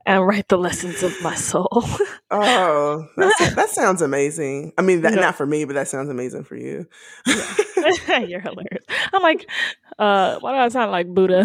And 0.06 0.26
write 0.26 0.48
the 0.48 0.56
lessons 0.56 1.02
of 1.02 1.14
my 1.20 1.34
soul. 1.34 1.68
oh, 2.30 3.06
that 3.18 3.66
sounds 3.70 4.00
amazing. 4.00 4.72
I 4.78 4.80
mean, 4.82 5.02
that, 5.02 5.12
not 5.12 5.34
for 5.34 5.44
me, 5.44 5.66
but 5.66 5.74
that 5.74 5.86
sounds 5.88 6.08
amazing 6.08 6.44
for 6.44 6.56
you. 6.56 6.86
You're 7.26 8.40
hilarious. 8.40 8.84
I'm 9.12 9.22
like, 9.22 9.46
uh, 9.98 10.38
why 10.40 10.52
do 10.52 10.58
I 10.60 10.68
sound 10.70 10.92
like 10.92 11.08
Buddha? 11.08 11.44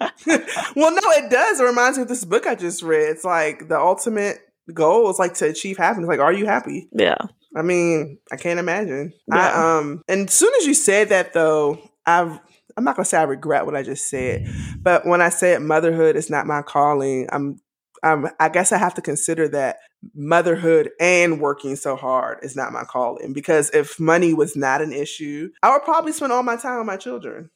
well, 0.26 0.90
no, 0.92 1.10
it 1.12 1.30
does. 1.30 1.60
It 1.60 1.64
reminds 1.64 1.98
me 1.98 2.02
of 2.02 2.08
this 2.08 2.24
book 2.24 2.46
I 2.46 2.54
just 2.54 2.82
read. 2.82 3.10
It's 3.10 3.24
like 3.24 3.68
the 3.68 3.78
ultimate 3.78 4.38
goal 4.72 5.10
is 5.10 5.18
like 5.18 5.34
to 5.34 5.46
achieve 5.46 5.76
happiness. 5.76 6.08
Like, 6.08 6.20
are 6.20 6.32
you 6.32 6.46
happy? 6.46 6.88
yeah. 6.92 7.18
I 7.56 7.62
mean, 7.62 8.18
I 8.32 8.36
can't 8.36 8.58
imagine. 8.58 9.12
Yeah. 9.28 9.36
I 9.36 9.78
um, 9.78 10.02
and 10.08 10.28
as 10.28 10.34
soon 10.34 10.52
as 10.58 10.66
you 10.66 10.74
said 10.74 11.10
that, 11.10 11.32
though, 11.32 11.78
I've. 12.06 12.40
I'm 12.76 12.82
not 12.82 12.96
gonna 12.96 13.04
say 13.04 13.18
I 13.18 13.22
regret 13.22 13.66
what 13.66 13.76
I 13.76 13.84
just 13.84 14.10
said, 14.10 14.48
but 14.82 15.06
when 15.06 15.22
I 15.22 15.28
said 15.28 15.62
motherhood 15.62 16.16
is 16.16 16.28
not 16.28 16.48
my 16.48 16.60
calling, 16.62 17.28
I'm, 17.30 17.60
I'm. 18.02 18.26
I 18.40 18.48
guess 18.48 18.72
I 18.72 18.78
have 18.78 18.94
to 18.94 19.00
consider 19.00 19.46
that 19.50 19.76
motherhood 20.14 20.90
and 20.98 21.40
working 21.40 21.76
so 21.76 21.94
hard 21.94 22.38
is 22.42 22.56
not 22.56 22.72
my 22.72 22.82
calling 22.82 23.32
because 23.32 23.70
if 23.70 24.00
money 24.00 24.34
was 24.34 24.56
not 24.56 24.82
an 24.82 24.92
issue, 24.92 25.50
I 25.62 25.70
would 25.70 25.84
probably 25.84 26.10
spend 26.10 26.32
all 26.32 26.42
my 26.42 26.56
time 26.56 26.78
with 26.78 26.86
my 26.86 26.96
children. 26.96 27.50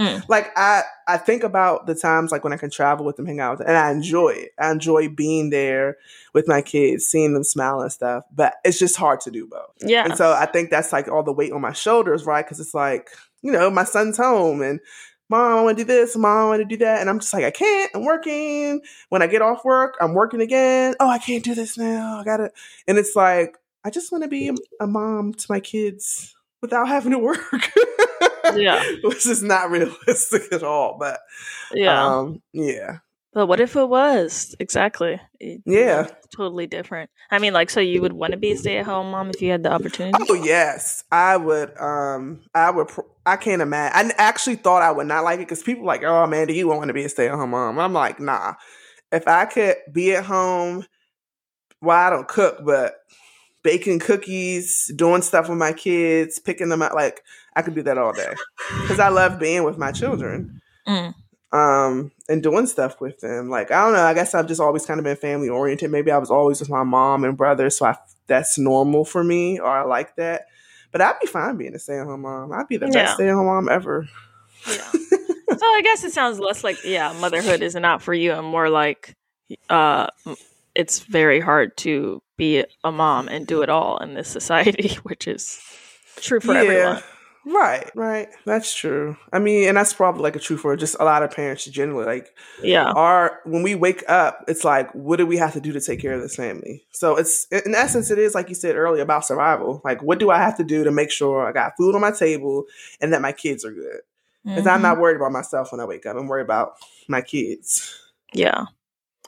Mm. 0.00 0.28
Like 0.28 0.50
I, 0.56 0.82
I 1.08 1.16
think 1.16 1.42
about 1.42 1.86
the 1.86 1.94
times 1.94 2.30
like 2.30 2.44
when 2.44 2.52
I 2.52 2.58
can 2.58 2.70
travel 2.70 3.06
with 3.06 3.16
them, 3.16 3.26
hang 3.26 3.40
out 3.40 3.52
with 3.52 3.58
them, 3.60 3.68
and 3.68 3.76
I 3.76 3.90
enjoy 3.90 4.30
it. 4.30 4.50
I 4.58 4.70
enjoy 4.70 5.08
being 5.08 5.50
there 5.50 5.96
with 6.34 6.46
my 6.46 6.60
kids, 6.60 7.06
seeing 7.06 7.32
them 7.32 7.44
smile 7.44 7.80
and 7.80 7.90
stuff. 7.90 8.24
But 8.34 8.56
it's 8.64 8.78
just 8.78 8.96
hard 8.96 9.20
to 9.22 9.30
do 9.30 9.46
both. 9.46 9.72
Yeah. 9.80 10.04
And 10.04 10.16
so 10.16 10.32
I 10.32 10.46
think 10.46 10.70
that's 10.70 10.92
like 10.92 11.08
all 11.08 11.22
the 11.22 11.32
weight 11.32 11.52
on 11.52 11.62
my 11.62 11.72
shoulders, 11.72 12.26
right? 12.26 12.44
Because 12.44 12.60
it's 12.60 12.74
like, 12.74 13.10
you 13.42 13.52
know, 13.52 13.70
my 13.70 13.84
son's 13.84 14.18
home 14.18 14.60
and 14.60 14.80
mom, 15.28 15.58
I 15.58 15.62
want 15.62 15.78
to 15.78 15.84
do 15.84 15.88
this, 15.88 16.16
mom, 16.16 16.38
I 16.38 16.48
want 16.48 16.60
to 16.60 16.64
do 16.66 16.84
that. 16.84 17.00
And 17.00 17.08
I'm 17.08 17.18
just 17.18 17.32
like, 17.32 17.44
I 17.44 17.50
can't, 17.50 17.90
I'm 17.94 18.04
working. 18.04 18.82
When 19.08 19.22
I 19.22 19.26
get 19.26 19.42
off 19.42 19.64
work, 19.64 19.96
I'm 20.00 20.14
working 20.14 20.40
again. 20.40 20.94
Oh, 21.00 21.08
I 21.08 21.18
can't 21.18 21.44
do 21.44 21.54
this 21.54 21.78
now. 21.78 22.20
I 22.20 22.24
gotta. 22.24 22.52
And 22.86 22.98
it's 22.98 23.16
like, 23.16 23.56
I 23.84 23.90
just 23.90 24.12
want 24.12 24.24
to 24.24 24.28
be 24.28 24.50
a 24.80 24.86
mom 24.86 25.32
to 25.34 25.46
my 25.48 25.60
kids 25.60 26.34
without 26.60 26.88
having 26.88 27.12
to 27.12 27.18
work. 27.18 27.40
Yeah. 28.54 28.82
Which 29.04 29.26
is 29.26 29.42
not 29.42 29.70
realistic 29.70 30.52
at 30.52 30.62
all. 30.62 30.96
But 30.98 31.20
yeah. 31.72 32.06
um, 32.06 32.42
yeah. 32.52 32.98
But 33.32 33.48
what 33.48 33.60
if 33.60 33.76
it 33.76 33.88
was? 33.88 34.54
Exactly. 34.60 35.20
It- 35.40 35.60
Yeah. 35.66 36.06
totally 36.34 36.66
different. 36.66 37.10
I 37.30 37.38
mean, 37.38 37.52
like, 37.52 37.68
so 37.68 37.80
you 37.80 38.00
would 38.00 38.14
want 38.14 38.30
to 38.30 38.38
be 38.38 38.52
a 38.52 38.56
stay 38.56 38.78
at 38.78 38.86
home 38.86 39.10
mom 39.10 39.28
if 39.28 39.42
you 39.42 39.50
had 39.50 39.62
the 39.62 39.70
opportunity? 39.72 40.16
Oh 40.30 40.34
yes, 40.34 41.04
I 41.12 41.36
would. 41.36 41.76
Um, 41.78 42.40
I 42.54 42.70
would. 42.70 42.88
Pr- 42.88 43.02
I 43.26 43.36
can't 43.36 43.60
imagine. 43.60 44.12
I 44.12 44.14
actually 44.22 44.56
thought 44.56 44.82
I 44.82 44.90
would 44.90 45.06
not 45.06 45.24
like 45.24 45.36
it 45.40 45.42
because 45.48 45.62
people 45.62 45.82
are 45.82 45.86
like, 45.86 46.02
oh 46.04 46.26
man, 46.26 46.46
do 46.46 46.54
you 46.54 46.68
want 46.68 46.86
to 46.88 46.94
be 46.94 47.04
a 47.04 47.08
stay 47.08 47.28
at 47.28 47.34
home 47.34 47.50
mom? 47.50 47.78
I'm 47.78 47.92
like, 47.92 48.20
nah. 48.20 48.54
If 49.12 49.28
I 49.28 49.44
could 49.44 49.76
be 49.92 50.14
at 50.14 50.24
home, 50.24 50.84
well, 51.82 51.96
I 51.96 52.10
don't 52.10 52.26
cook, 52.28 52.64
but 52.64 52.94
baking 53.62 53.98
cookies, 53.98 54.90
doing 54.96 55.22
stuff 55.22 55.48
with 55.48 55.58
my 55.58 55.72
kids, 55.72 56.38
picking 56.38 56.68
them 56.68 56.82
up, 56.82 56.94
like 56.94 57.20
I 57.56 57.62
could 57.62 57.74
do 57.74 57.82
that 57.82 57.98
all 57.98 58.12
day 58.12 58.32
because 58.82 59.00
I 59.00 59.08
love 59.08 59.38
being 59.40 59.64
with 59.64 59.78
my 59.78 59.90
children. 59.90 60.60
Mm. 60.86 61.14
um 61.52 62.12
and 62.28 62.42
doing 62.44 62.66
stuff 62.66 63.00
with 63.00 63.18
them 63.20 63.48
like 63.50 63.72
i 63.72 63.82
don't 63.84 63.92
know 63.92 64.02
i 64.04 64.14
guess 64.14 64.34
i've 64.34 64.46
just 64.46 64.60
always 64.60 64.86
kind 64.86 64.98
of 65.00 65.04
been 65.04 65.16
family 65.16 65.48
oriented 65.48 65.90
maybe 65.90 66.12
i 66.12 66.18
was 66.18 66.30
always 66.30 66.60
with 66.60 66.68
my 66.70 66.84
mom 66.84 67.24
and 67.24 67.36
brother 67.36 67.70
so 67.70 67.86
i 67.86 67.96
that's 68.28 68.56
normal 68.56 69.04
for 69.04 69.24
me 69.24 69.58
or 69.58 69.66
i 69.66 69.82
like 69.82 70.14
that 70.14 70.42
but 70.92 71.00
i'd 71.00 71.18
be 71.20 71.26
fine 71.26 71.56
being 71.56 71.74
a 71.74 71.78
stay-at-home 71.80 72.20
mom 72.22 72.52
i'd 72.52 72.68
be 72.68 72.76
the 72.76 72.86
Yeah. 72.86 72.92
best 72.92 73.14
stay-at-home 73.14 73.46
mom 73.46 73.68
ever 73.68 74.08
Yeah. 74.68 74.90
so 74.92 75.66
I 75.66 75.80
guess 75.82 76.04
it 76.04 76.12
sounds 76.12 76.38
less 76.40 76.62
like, 76.64 76.84
yeah, 76.84 77.12
motherhood 77.20 77.62
is 77.62 77.74
not 77.74 78.02
for 78.02 78.12
you 78.14 78.32
and 78.32 78.46
more 78.46 78.68
like, 78.68 79.14
uh, 79.70 80.08
it's 80.74 81.00
very 81.00 81.40
hard 81.40 81.76
to 81.78 82.20
be 82.36 82.64
a 82.84 82.92
mom 82.92 83.28
and 83.28 83.46
do 83.46 83.62
it 83.62 83.68
all 83.68 83.98
in 83.98 84.14
this 84.14 84.28
society, 84.28 84.96
which 85.04 85.26
is 85.28 85.60
true 86.16 86.40
for 86.40 86.54
everyone. 86.54 87.02
Right 87.48 87.90
right 87.94 88.28
that's 88.44 88.74
true 88.74 89.16
i 89.32 89.38
mean 89.38 89.68
and 89.68 89.76
that's 89.76 89.92
probably 89.94 90.20
like 90.22 90.34
a 90.34 90.40
true 90.40 90.56
for 90.56 90.74
just 90.76 90.96
a 90.98 91.04
lot 91.04 91.22
of 91.22 91.30
parents 91.30 91.64
generally 91.66 92.04
like 92.04 92.34
Yeah. 92.60 92.90
our 92.90 93.38
when 93.44 93.62
we 93.62 93.76
wake 93.76 94.02
up 94.08 94.44
it's 94.48 94.64
like 94.64 94.92
what 94.96 95.18
do 95.18 95.26
we 95.26 95.36
have 95.36 95.52
to 95.52 95.60
do 95.60 95.72
to 95.72 95.80
take 95.80 96.00
care 96.00 96.12
of 96.12 96.20
this 96.20 96.34
family 96.34 96.84
so 96.90 97.16
it's 97.16 97.46
in 97.52 97.72
essence 97.74 98.10
it 98.10 98.18
is 98.18 98.34
like 98.34 98.48
you 98.48 98.56
said 98.56 98.74
earlier 98.74 99.02
about 99.02 99.24
survival 99.24 99.80
like 99.84 100.02
what 100.02 100.18
do 100.18 100.30
i 100.30 100.38
have 100.38 100.56
to 100.56 100.64
do 100.64 100.82
to 100.82 100.90
make 100.90 101.10
sure 101.12 101.46
i 101.46 101.52
got 101.52 101.76
food 101.76 101.94
on 101.94 102.00
my 102.00 102.10
table 102.10 102.64
and 103.00 103.12
that 103.12 103.22
my 103.22 103.30
kids 103.32 103.64
are 103.64 103.72
good 103.72 104.00
because 104.44 104.66
i'm 104.66 104.80
Mhm. 104.80 104.82
not 104.82 104.98
worried 104.98 105.16
about 105.16 105.30
myself 105.30 105.70
when 105.70 105.80
i 105.80 105.84
wake 105.84 106.04
up 106.04 106.16
i'm 106.16 106.26
worried 106.26 106.42
about 106.42 106.74
my 107.06 107.20
kids 107.20 107.96
Yeah. 108.32 108.64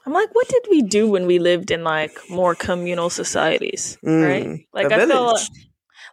I'm 0.05 0.13
like, 0.13 0.33
what 0.33 0.47
did 0.47 0.65
we 0.71 0.81
do 0.81 1.09
when 1.09 1.25
we 1.27 1.39
lived 1.39 1.71
in 1.71 1.83
like 1.83 2.17
more 2.29 2.55
communal 2.55 3.09
societies, 3.09 3.97
Mm, 4.03 4.23
right? 4.27 4.65
Like 4.73 4.91
I 4.91 4.97
feel 4.97 5.07
village. 5.07 5.49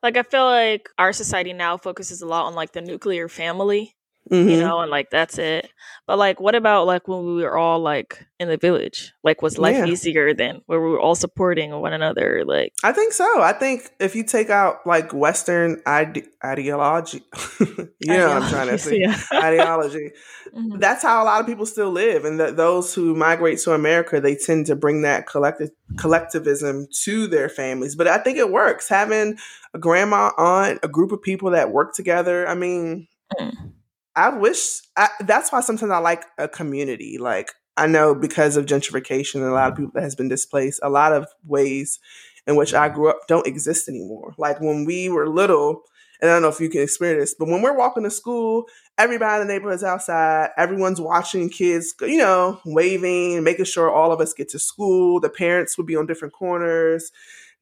Like 0.03 0.17
I 0.17 0.23
feel 0.23 0.45
like 0.45 0.89
our 0.99 1.13
society 1.13 1.53
now 1.53 1.77
focuses 1.77 2.23
a 2.23 2.27
lot 2.27 2.47
on 2.47 2.55
like 2.55 2.73
the 2.73 2.81
nuclear 2.81 3.29
family, 3.29 3.96
Mhm. 4.31 4.51
you 4.51 4.61
know, 4.61 4.81
and 4.81 4.91
like 4.91 5.11
that's 5.11 5.39
it. 5.39 5.71
But 6.07 6.19
like 6.19 6.41
what 6.41 6.55
about 6.55 6.87
like 6.87 7.07
when 7.09 7.25
we 7.25 7.43
were 7.43 7.57
all 7.57 7.81
like 7.81 8.27
in 8.41 8.49
the 8.49 8.57
village? 8.57 9.13
Like 9.25 9.43
was 9.43 9.59
life 9.59 9.77
Yeah. 9.77 9.87
easier 9.87 10.35
then 10.35 10.63
where 10.67 10.81
we 10.81 10.89
were 10.91 11.01
all 11.01 11.15
supporting 11.15 11.71
one 11.81 11.93
another? 11.93 12.45
Like 12.45 12.73
I 12.85 12.93
think 12.93 13.13
so. 13.13 13.41
I 13.43 13.53
think 13.53 13.91
if 14.01 14.15
you 14.17 14.25
take 14.25 14.51
out 14.51 14.87
like 14.87 15.13
Western 15.13 15.81
ide- 15.87 16.27
ideology, 16.45 17.23
you 17.61 17.89
know 18.09 18.29
what 18.29 18.43
I'm 18.43 18.51
trying 18.51 18.69
to 18.69 18.79
say, 18.79 18.99
Yeah. 19.01 19.17
ideology. 19.35 20.11
Mhm. 20.57 20.81
That's 20.81 21.03
how 21.03 21.23
a 21.23 21.27
lot 21.27 21.41
of 21.41 21.47
people 21.47 21.67
still 21.67 21.91
live, 21.91 22.25
and 22.25 22.41
that 22.41 22.57
those 22.57 22.95
who 22.95 23.15
migrate 23.15 23.59
to 23.59 23.73
America, 23.75 24.21
they 24.23 24.37
tend 24.37 24.65
to 24.67 24.77
bring 24.77 25.03
that 25.03 25.27
collective 25.27 25.69
collectivism 25.99 26.87
to 27.05 27.27
their 27.27 27.49
families. 27.51 27.95
But 27.95 28.07
I 28.09 28.19
think 28.19 28.39
it 28.39 28.51
works 28.51 28.89
having 28.89 29.37
a 29.75 29.79
grandma, 29.79 30.31
aunt, 30.39 30.79
a 30.83 30.89
group 30.89 31.13
of 31.13 31.21
people 31.21 31.51
that 31.51 31.73
work 31.73 31.95
together. 31.95 32.49
I 32.49 32.55
mean, 32.55 33.07
Mm. 33.39 33.73
I 34.17 34.31
wish 34.31 34.81
I, 34.97 35.11
that's 35.21 35.53
why 35.53 35.61
sometimes 35.61 35.93
I 35.93 35.99
like 35.99 36.25
a 36.39 36.49
community. 36.49 37.19
Like 37.21 37.53
I 37.77 37.87
know 37.87 38.15
because 38.15 38.57
of 38.57 38.67
gentrification 38.67 39.37
and 39.37 39.45
a 39.45 39.53
lot 39.53 39.71
of 39.71 39.77
people 39.77 39.93
that 39.95 40.03
has 40.03 40.15
been 40.15 40.29
displaced, 40.29 40.81
a 40.83 40.89
lot 40.89 41.13
of 41.13 41.29
ways 41.45 42.01
in 42.47 42.57
which 42.57 42.73
I 42.73 42.89
grew 42.89 43.11
up 43.11 43.19
don't 43.29 43.47
exist 43.47 43.89
anymore. 43.89 44.35
Like 44.39 44.61
when 44.61 44.87
we 44.87 45.11
were 45.11 45.29
little, 45.29 45.83
and 46.21 46.31
I 46.31 46.35
don't 46.35 46.43
know 46.43 46.49
if 46.49 46.61
you 46.61 46.71
can 46.71 46.81
experience 46.81 47.31
this, 47.31 47.37
but 47.39 47.49
when 47.49 47.61
we're 47.61 47.77
walking 47.77 48.05
to 48.05 48.11
school, 48.11 48.69
everybody 48.97 49.43
in 49.43 49.47
the 49.47 49.53
neighborhood's 49.53 49.85
outside, 49.85 50.49
everyone's 50.57 51.01
watching 51.01 51.51
kids, 51.51 51.95
you 52.01 52.17
know, 52.17 52.59
waving, 52.65 53.43
making 53.45 53.67
sure 53.67 53.91
all 53.91 54.13
of 54.13 54.21
us 54.21 54.33
get 54.33 54.49
to 54.51 54.59
school. 54.59 55.21
The 55.21 55.29
parents 55.29 55.77
would 55.77 55.87
be 55.87 55.97
on 55.97 56.07
different 56.07 56.33
corners. 56.33 57.13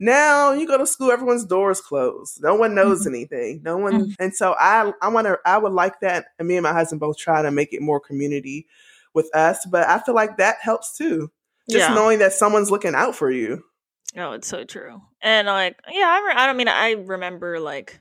Now 0.00 0.52
you 0.52 0.66
go 0.66 0.76
to 0.76 0.86
school, 0.86 1.12
everyone's 1.12 1.44
doors 1.44 1.80
closed. 1.80 2.42
No 2.42 2.54
one 2.56 2.74
knows 2.74 3.06
anything. 3.06 3.62
No 3.62 3.76
one, 3.76 3.92
Mhm. 4.08 4.14
and 4.18 4.34
so 4.34 4.54
I, 4.58 4.92
I 5.00 5.08
want 5.08 5.26
to, 5.26 5.38
I 5.46 5.56
would 5.58 5.72
like 5.72 6.00
that. 6.00 6.26
And 6.38 6.48
me 6.48 6.56
and 6.56 6.64
my 6.64 6.72
husband 6.72 7.00
both 7.00 7.16
try 7.16 7.42
to 7.42 7.50
make 7.50 7.72
it 7.72 7.80
more 7.80 8.00
community 8.00 8.66
with 9.14 9.34
us, 9.34 9.64
but 9.66 9.88
I 9.88 10.00
feel 10.00 10.14
like 10.14 10.38
that 10.38 10.56
helps 10.60 10.96
too. 10.96 11.30
Just 11.70 11.88
yeah. 11.88 11.94
knowing 11.94 12.18
that 12.18 12.32
someone's 12.32 12.70
looking 12.70 12.94
out 12.94 13.14
for 13.14 13.30
you. 13.30 13.64
Oh, 14.16 14.32
it's 14.32 14.48
so 14.48 14.64
true. 14.64 15.00
And 15.22 15.46
like, 15.46 15.76
yeah, 15.90 16.06
I, 16.08 16.26
re- 16.26 16.42
I 16.42 16.46
don't 16.46 16.56
mean, 16.56 16.68
I 16.68 16.92
remember 16.92 17.58
like 17.60 18.00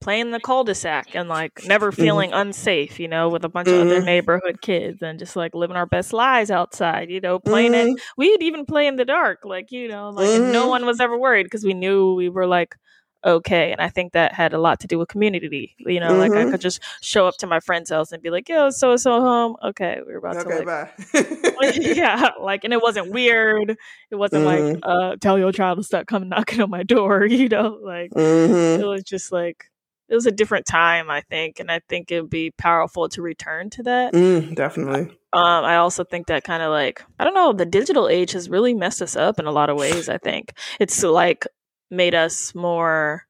playing 0.00 0.30
the 0.30 0.40
cul-de-sac 0.40 1.14
and 1.14 1.28
like 1.28 1.60
never 1.64 1.92
Mm-hmm. 1.96 2.20
feeling 2.20 2.32
unsafe, 2.32 2.98
you 3.00 3.08
know, 3.08 3.28
with 3.28 3.44
a 3.44 3.48
bunch 3.48 3.72
of 3.72 3.78
other 3.80 4.00
Mhm. 4.00 4.02
neighborhood 4.02 4.60
kids 4.62 5.02
and 5.02 5.18
just 5.18 5.36
like 5.36 5.54
living 5.54 5.76
our 5.76 5.86
best 5.86 6.12
lives 6.12 6.50
outside, 6.50 7.10
you 7.10 7.20
know, 7.20 7.38
playing 7.38 7.74
it. 7.74 7.90
Mhm. 7.90 8.00
We'd 8.16 8.42
even 8.42 8.66
play 8.66 8.86
in 8.86 8.96
the 8.96 9.04
dark, 9.04 9.40
like, 9.44 9.70
you 9.72 9.88
know, 9.88 10.10
like 10.10 10.32
no 10.36 10.66
Mhm. 10.66 10.68
one 10.68 10.86
was 10.86 11.00
ever 11.00 11.18
worried 11.18 11.44
because 11.44 11.64
we 11.64 11.74
knew 11.74 12.14
we 12.14 12.28
were 12.28 12.46
like 12.46 12.76
okay. 13.24 13.70
And 13.72 13.82
I 13.82 13.88
think 13.90 14.14
that 14.14 14.32
had 14.34 14.54
a 14.54 14.58
lot 14.58 14.80
to 14.80 14.86
do 14.86 14.98
with 14.98 15.08
community. 15.08 15.76
You 15.80 16.00
know, 16.00 16.16
like 16.16 16.36
I 16.36 16.46
could 16.46 16.60
just 16.62 16.80
show 17.02 17.26
up 17.26 17.36
to 17.38 17.46
my 17.46 17.60
friend's 17.60 17.90
house 17.90 18.12
and 18.12 18.22
be 18.22 18.30
like, 18.30 18.48
yo, 18.48 18.70
so 18.70 18.96
so 18.96 19.20
home. 19.20 19.56
Okay, 19.62 20.00
we're 20.06 20.16
about 20.18 20.38
Okay, 20.38 20.40
to 20.40 20.50
like 20.50 20.70
bye. 20.70 20.90
yeah, 21.62 22.30
like, 22.40 22.64
and 22.64 22.72
it 22.72 22.82
wasn't 22.82 23.10
weird. 23.10 23.76
It 24.10 24.16
wasn't 24.16 24.44
like, 24.44 24.68
Mhm. 24.68 24.82
uh, 24.82 25.16
tell 25.20 25.38
your 25.38 25.52
child 25.52 25.78
to 25.78 25.84
stop 25.84 26.06
coming 26.06 26.28
knocking 26.30 26.60
on 26.62 26.70
my 26.70 26.82
door, 26.84 27.26
you 27.26 27.48
know, 27.48 27.78
like, 27.82 28.12
Mhm. 28.14 28.80
it 28.80 28.86
was 28.86 29.04
just 29.04 29.32
like, 29.32 29.66
it 30.10 30.14
was 30.14 30.26
a 30.26 30.30
different 30.32 30.66
time, 30.66 31.08
I 31.08 31.22
think. 31.22 31.60
And 31.60 31.70
I 31.70 31.80
think 31.88 32.10
it'd 32.10 32.28
be 32.28 32.50
powerful 32.50 33.08
to 33.10 33.22
return 33.22 33.70
to 33.70 33.82
that. 33.84 34.12
Mm, 34.12 34.54
definitely. 34.56 35.02
Um, 35.32 35.64
I 35.64 35.76
also 35.76 36.02
think 36.04 36.26
that 36.26 36.42
kind 36.44 36.62
of 36.62 36.70
like, 36.72 37.02
I 37.18 37.24
don't 37.24 37.34
know, 37.34 37.52
the 37.52 37.64
digital 37.64 38.08
age 38.08 38.32
has 38.32 38.50
really 38.50 38.74
messed 38.74 39.00
us 39.00 39.14
up 39.16 39.38
in 39.38 39.46
a 39.46 39.52
lot 39.52 39.70
of 39.70 39.78
ways, 39.78 40.08
I 40.08 40.18
think. 40.18 40.52
It's 40.80 41.02
like 41.04 41.46
made 41.90 42.14
us 42.14 42.54
more 42.54 43.24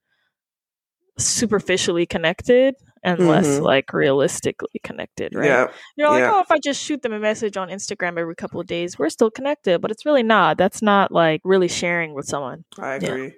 superficially 1.18 2.06
connected 2.06 2.74
and 3.02 3.28
less 3.28 3.46
Mhm. 3.58 3.62
like 3.62 3.92
realistically 3.92 4.78
connected, 4.82 5.34
right? 5.34 5.46
Yeah. 5.46 5.66
You're 5.96 6.08
like, 6.10 6.20
Yeah. 6.20 6.34
oh, 6.34 6.40
if 6.40 6.50
I 6.50 6.58
just 6.58 6.82
shoot 6.82 7.00
them 7.02 7.12
a 7.12 7.18
message 7.18 7.56
on 7.56 7.68
Instagram 7.68 8.18
every 8.18 8.34
couple 8.34 8.60
of 8.60 8.66
days, 8.66 8.98
we're 8.98 9.08
still 9.08 9.30
connected. 9.30 9.80
But 9.80 9.90
it's 9.90 10.04
really 10.04 10.22
not. 10.22 10.58
That's 10.58 10.82
not 10.82 11.10
like 11.12 11.40
really 11.44 11.68
sharing 11.68 12.14
with 12.14 12.26
someone. 12.26 12.64
I 12.78 12.98
Yeah. 13.00 13.28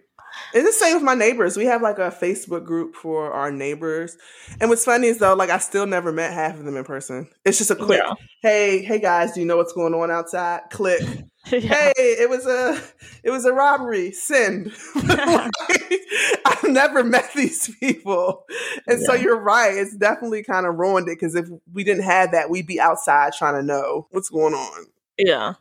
It's 0.54 0.66
the 0.66 0.84
same 0.84 0.94
with 0.94 1.02
my 1.02 1.14
neighbors. 1.14 1.56
We 1.56 1.66
have 1.66 1.82
like 1.82 1.98
a 1.98 2.10
Facebook 2.10 2.64
group 2.64 2.94
for 2.94 3.32
our 3.32 3.50
neighbors. 3.50 4.16
And 4.60 4.70
what's 4.70 4.84
funny 4.84 5.08
is 5.08 5.18
though, 5.18 5.34
like 5.34 5.50
I 5.50 5.58
still 5.58 5.86
never 5.86 6.12
met 6.12 6.32
half 6.32 6.58
of 6.58 6.64
them 6.64 6.76
in 6.76 6.84
person. 6.84 7.28
It's 7.44 7.58
just 7.58 7.70
a 7.70 7.76
quick, 7.76 8.00
Yeah. 8.02 8.14
hey, 8.42 8.82
hey 8.82 8.98
guys, 8.98 9.32
do 9.32 9.40
you 9.40 9.46
know 9.46 9.56
what's 9.56 9.72
going 9.72 9.94
on 9.94 10.10
outside? 10.10 10.62
Click. 10.70 11.02
yeah. 11.50 11.58
Hey, 11.58 11.92
it 11.96 12.30
was 12.30 12.46
a 12.46 12.80
it 13.24 13.30
was 13.30 13.44
a 13.44 13.52
robbery. 13.52 14.12
Send. 14.12 14.72
Like, 14.94 15.50
I've 16.44 16.64
never 16.70 17.02
met 17.04 17.30
these 17.34 17.74
people. 17.80 18.44
And 18.86 19.00
so 19.02 19.14
you're 19.14 19.40
right. 19.40 19.74
It's 19.76 19.96
definitely 19.96 20.42
kind 20.42 20.66
of 20.66 20.76
ruined 20.76 21.08
it 21.08 21.18
because 21.18 21.34
if 21.34 21.46
we 21.72 21.84
didn't 21.84 22.04
have 22.04 22.32
that, 22.32 22.50
we'd 22.50 22.66
be 22.66 22.80
outside 22.80 23.32
trying 23.32 23.54
to 23.54 23.62
know 23.62 24.06
what's 24.10 24.28
going 24.28 24.54
on. 24.54 24.86
yeah. 25.18 25.54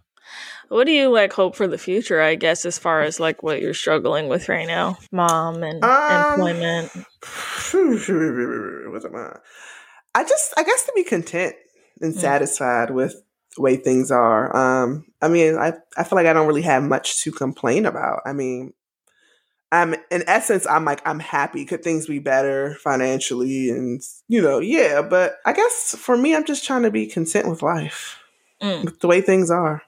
What 0.71 0.85
do 0.85 0.93
you 0.93 1.09
like 1.09 1.33
hope 1.33 1.57
for 1.57 1.67
the 1.67 1.77
future? 1.77 2.21
I 2.21 2.35
guess 2.35 2.63
as 2.63 2.79
far 2.79 3.01
as 3.01 3.19
like 3.19 3.43
what 3.43 3.61
you're 3.61 3.73
struggling 3.73 4.29
with 4.29 4.47
right 4.47 4.65
now, 4.65 4.97
mom 5.11 5.63
and 5.63 5.83
Um, 5.83 6.25
employment. 6.31 6.91
Am 7.73 9.15
I? 9.15 9.35
I 10.15 10.23
just, 10.23 10.53
I 10.55 10.63
guess, 10.63 10.85
to 10.85 10.93
be 10.95 11.03
content 11.03 11.55
and 11.99 12.13
Mm. 12.13 12.17
satisfied 12.19 12.91
with 12.91 13.15
the 13.57 13.61
way 13.61 13.75
things 13.75 14.11
are. 14.11 14.55
Um, 14.55 15.07
I 15.21 15.27
mean, 15.27 15.57
I, 15.57 15.73
I 15.97 16.05
feel 16.05 16.15
like 16.15 16.25
I 16.27 16.31
don't 16.31 16.47
really 16.47 16.61
have 16.61 16.83
much 16.83 17.21
to 17.23 17.33
complain 17.33 17.85
about. 17.85 18.21
I 18.25 18.31
mean, 18.31 18.71
I'm 19.73 19.93
in 20.09 20.23
essence, 20.25 20.65
I'm 20.65 20.85
like, 20.85 21.05
I'm 21.05 21.19
happy. 21.19 21.65
Could 21.65 21.83
things 21.83 22.07
be 22.07 22.19
better 22.19 22.75
financially? 22.75 23.69
And 23.71 24.01
you 24.29 24.41
know, 24.41 24.59
yeah. 24.59 25.01
But 25.01 25.35
I 25.45 25.51
guess 25.51 25.95
for 25.99 26.15
me, 26.15 26.33
I'm 26.33 26.45
just 26.45 26.63
trying 26.65 26.83
to 26.83 26.91
be 26.91 27.07
content 27.07 27.49
with 27.49 27.61
life, 27.61 28.19
Mm. 28.61 28.85
with 28.85 29.01
the 29.01 29.07
way 29.07 29.19
things 29.19 29.51
are. 29.51 29.81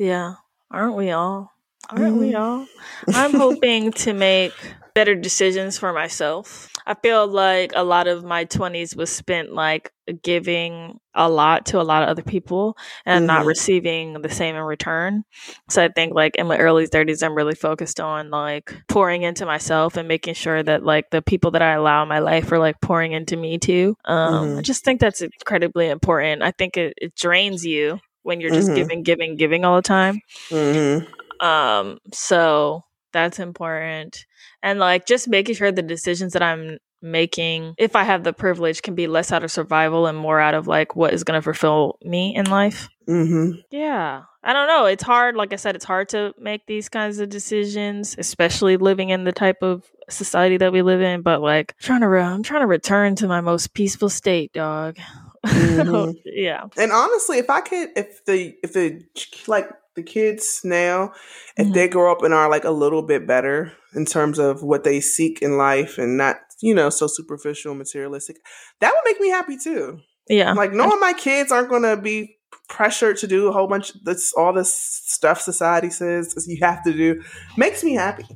Yeah. 0.00 0.36
Aren't 0.70 0.96
we 0.96 1.10
all? 1.10 1.52
Aren't 1.90 2.16
we 2.16 2.32
Mhm. 2.32 2.34
all? 2.34 2.66
I'm 3.12 3.34
hoping 3.34 3.92
to 3.92 4.14
make 4.14 4.52
better 4.94 5.14
decisions 5.14 5.76
for 5.78 5.92
myself. 5.92 6.70
I 6.86 6.94
feel 6.94 7.26
like 7.26 7.72
a 7.74 7.84
lot 7.84 8.08
of 8.08 8.24
my 8.24 8.44
20s 8.44 8.96
was 8.96 9.10
spent 9.10 9.52
like 9.52 9.92
giving 10.22 10.98
a 11.14 11.28
lot 11.28 11.66
to 11.66 11.80
a 11.80 11.82
lot 11.84 12.02
of 12.02 12.08
other 12.08 12.22
people 12.22 12.76
and 13.04 13.26
not 13.26 13.42
Mhm. 13.42 13.46
receiving 13.46 14.22
the 14.22 14.30
same 14.30 14.56
in 14.56 14.62
return. 14.62 15.24
So 15.68 15.84
I 15.84 15.88
think 15.88 16.14
like 16.14 16.36
in 16.36 16.46
my 16.46 16.56
early 16.58 16.86
30s 16.86 17.22
I'm 17.22 17.34
really 17.34 17.54
focused 17.54 18.00
on 18.00 18.30
like 18.30 18.72
pouring 18.88 19.22
into 19.22 19.44
myself 19.44 19.98
and 19.98 20.08
making 20.08 20.34
sure 20.34 20.62
that 20.62 20.82
like 20.82 21.10
the 21.10 21.20
people 21.22 21.50
that 21.52 21.62
I 21.62 21.74
allow 21.74 22.02
in 22.02 22.08
my 22.08 22.20
life 22.20 22.50
are 22.50 22.58
like 22.58 22.80
pouring 22.80 23.12
into 23.12 23.36
me 23.36 23.58
too. 23.58 23.96
Um 24.06 24.56
I 24.56 24.62
Mhm. 24.62 24.62
just 24.62 24.82
think 24.82 25.00
that's 25.00 25.20
incredibly 25.20 25.88
important. 25.90 26.42
I 26.42 26.52
think 26.52 26.78
it, 26.78 26.94
it 26.96 27.14
drains 27.14 27.66
you 27.66 28.00
when 28.22 28.40
you're 28.40 28.50
just 28.50 28.70
Mhm. 28.70 28.74
giving 28.76 29.02
giving 29.02 29.36
giving 29.36 29.64
all 29.64 29.76
the 29.76 29.82
time. 29.82 30.20
hmm 30.50 30.98
Um, 31.40 31.98
so 32.12 32.84
that's 33.12 33.38
important. 33.38 34.24
And 34.62 34.78
like 34.78 35.06
just 35.06 35.26
making 35.28 35.54
sure 35.54 35.72
the 35.72 35.82
decisions 35.82 36.34
that 36.34 36.42
I'm 36.42 36.78
making, 37.02 37.74
if 37.78 37.96
I 37.96 38.04
have 38.04 38.24
the 38.24 38.32
privilege, 38.34 38.82
can 38.82 38.94
be 38.94 39.06
less 39.06 39.32
out 39.32 39.42
of 39.42 39.50
survival 39.50 40.06
and 40.06 40.18
more 40.18 40.38
out 40.38 40.54
of 40.54 40.66
like 40.68 40.94
what 40.94 41.14
is 41.14 41.24
gonna 41.24 41.40
fulfill 41.42 41.98
me 42.02 42.34
in 42.36 42.46
life. 42.50 42.88
hmm 43.06 43.52
Yeah. 43.70 44.22
I 44.42 44.52
don't 44.54 44.68
know. 44.68 44.86
It's 44.86 45.02
hard. 45.02 45.34
Like 45.36 45.52
I 45.52 45.56
said, 45.56 45.76
it's 45.76 45.84
hard 45.84 46.08
to 46.10 46.32
make 46.38 46.66
these 46.66 46.88
kinds 46.88 47.18
of 47.18 47.28
decisions, 47.28 48.16
especially 48.18 48.76
living 48.78 49.10
in 49.10 49.24
the 49.24 49.32
type 49.32 49.58
of 49.62 49.84
society 50.08 50.56
that 50.58 50.72
we 50.72 50.80
live 50.82 51.02
in. 51.02 51.20
But 51.22 51.42
like, 51.42 51.76
trying 51.78 52.00
to, 52.00 52.08
re- 52.08 52.22
I'm 52.22 52.42
trying 52.42 52.62
to 52.62 52.66
return 52.66 53.16
to 53.16 53.28
my 53.28 53.42
most 53.42 53.74
peaceful 53.74 54.08
state, 54.08 54.52
dog. 54.54 54.96
Mhm. 55.46 56.14
yeah. 56.24 56.64
And 56.76 56.92
honestly, 56.92 57.38
if 57.38 57.48
I 57.50 57.60
could, 57.60 57.88
if 57.96 58.24
the 58.26 58.54
if 58.62 58.72
the 58.72 59.02
like 59.46 59.68
the 59.96 60.02
kids 60.02 60.60
now, 60.64 61.12
if 61.56 61.66
Mhm. 61.68 61.74
they 61.74 61.88
grow 61.88 62.12
up 62.12 62.22
and 62.22 62.32
are 62.34 62.50
like 62.50 62.64
a 62.64 62.70
little 62.70 63.02
bit 63.02 63.26
better 63.26 63.72
in 63.94 64.04
terms 64.04 64.38
of 64.38 64.62
what 64.62 64.84
they 64.84 65.00
seek 65.00 65.42
in 65.42 65.56
life 65.56 65.98
and 65.98 66.16
not 66.16 66.36
you 66.60 66.74
know 66.74 66.90
so 66.90 67.06
superficial, 67.06 67.74
materialistic, 67.74 68.36
that 68.80 68.92
would 68.92 69.10
make 69.12 69.20
me 69.20 69.30
happy 69.30 69.56
too. 69.56 69.98
Yeah. 70.28 70.52
Like 70.52 70.72
knowing 70.72 71.00
my 71.00 71.12
kids 71.14 71.50
aren't 71.50 71.70
going 71.70 71.82
to 71.82 71.96
be 71.96 72.36
pressured 72.68 73.16
to 73.18 73.26
do 73.26 73.48
a 73.48 73.52
whole 73.52 73.66
bunch 73.66 73.94
of 73.94 74.04
this 74.04 74.32
all 74.34 74.52
this 74.52 74.72
stuff 74.74 75.40
society 75.40 75.90
says 75.90 76.34
you 76.46 76.58
have 76.62 76.84
to 76.84 76.92
do 76.92 77.20
makes 77.56 77.82
me 77.82 77.94
happy. 77.94 78.26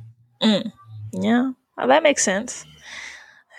Mm. 0.43 0.71
Yeah, 1.13 1.51
well, 1.77 1.87
that 1.87 2.03
makes 2.03 2.23
sense. 2.23 2.65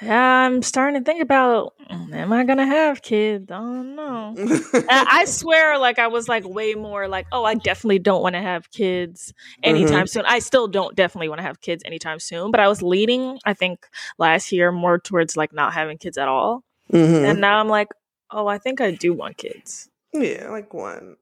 Yeah, 0.02 0.46
I'm 0.46 0.60
starting 0.62 1.00
to 1.00 1.04
think 1.04 1.22
about 1.22 1.72
am 2.12 2.32
I 2.32 2.44
gonna 2.44 2.66
have 2.66 3.00
kids? 3.02 3.50
I 3.50 3.56
don't 3.56 3.96
know. 3.96 4.34
I 4.90 5.24
swear, 5.24 5.78
like 5.78 5.98
I 5.98 6.08
was 6.08 6.28
like 6.28 6.46
way 6.46 6.74
more 6.74 7.08
like, 7.08 7.26
oh, 7.32 7.44
I 7.44 7.54
definitely 7.54 7.98
don't 7.98 8.22
want 8.22 8.34
to 8.34 8.42
have 8.42 8.70
kids 8.70 9.32
anytime 9.62 10.06
soon. 10.06 10.24
I 10.26 10.38
still 10.40 10.68
don't 10.68 10.94
definitely 10.94 11.28
want 11.28 11.38
to 11.38 11.44
have 11.44 11.60
kids 11.60 11.82
anytime 11.86 12.18
soon, 12.20 12.50
but 12.50 12.60
I 12.60 12.68
was 12.68 12.82
leading, 12.82 13.38
I 13.46 13.54
think, 13.54 13.86
last 14.18 14.52
year 14.52 14.70
more 14.70 14.98
towards 14.98 15.36
like 15.36 15.52
not 15.52 15.72
having 15.72 15.96
kids 15.98 16.18
at 16.18 16.28
all, 16.28 16.62
Mhm. 16.92 17.24
and 17.30 17.40
now 17.40 17.58
I'm 17.58 17.68
like, 17.68 17.88
oh, 18.30 18.46
I 18.46 18.58
think 18.58 18.80
I 18.80 18.90
do 18.90 19.14
want 19.14 19.38
kids. 19.38 19.88
Yeah, 20.22 20.50
like 20.50 20.72
one. 20.72 21.16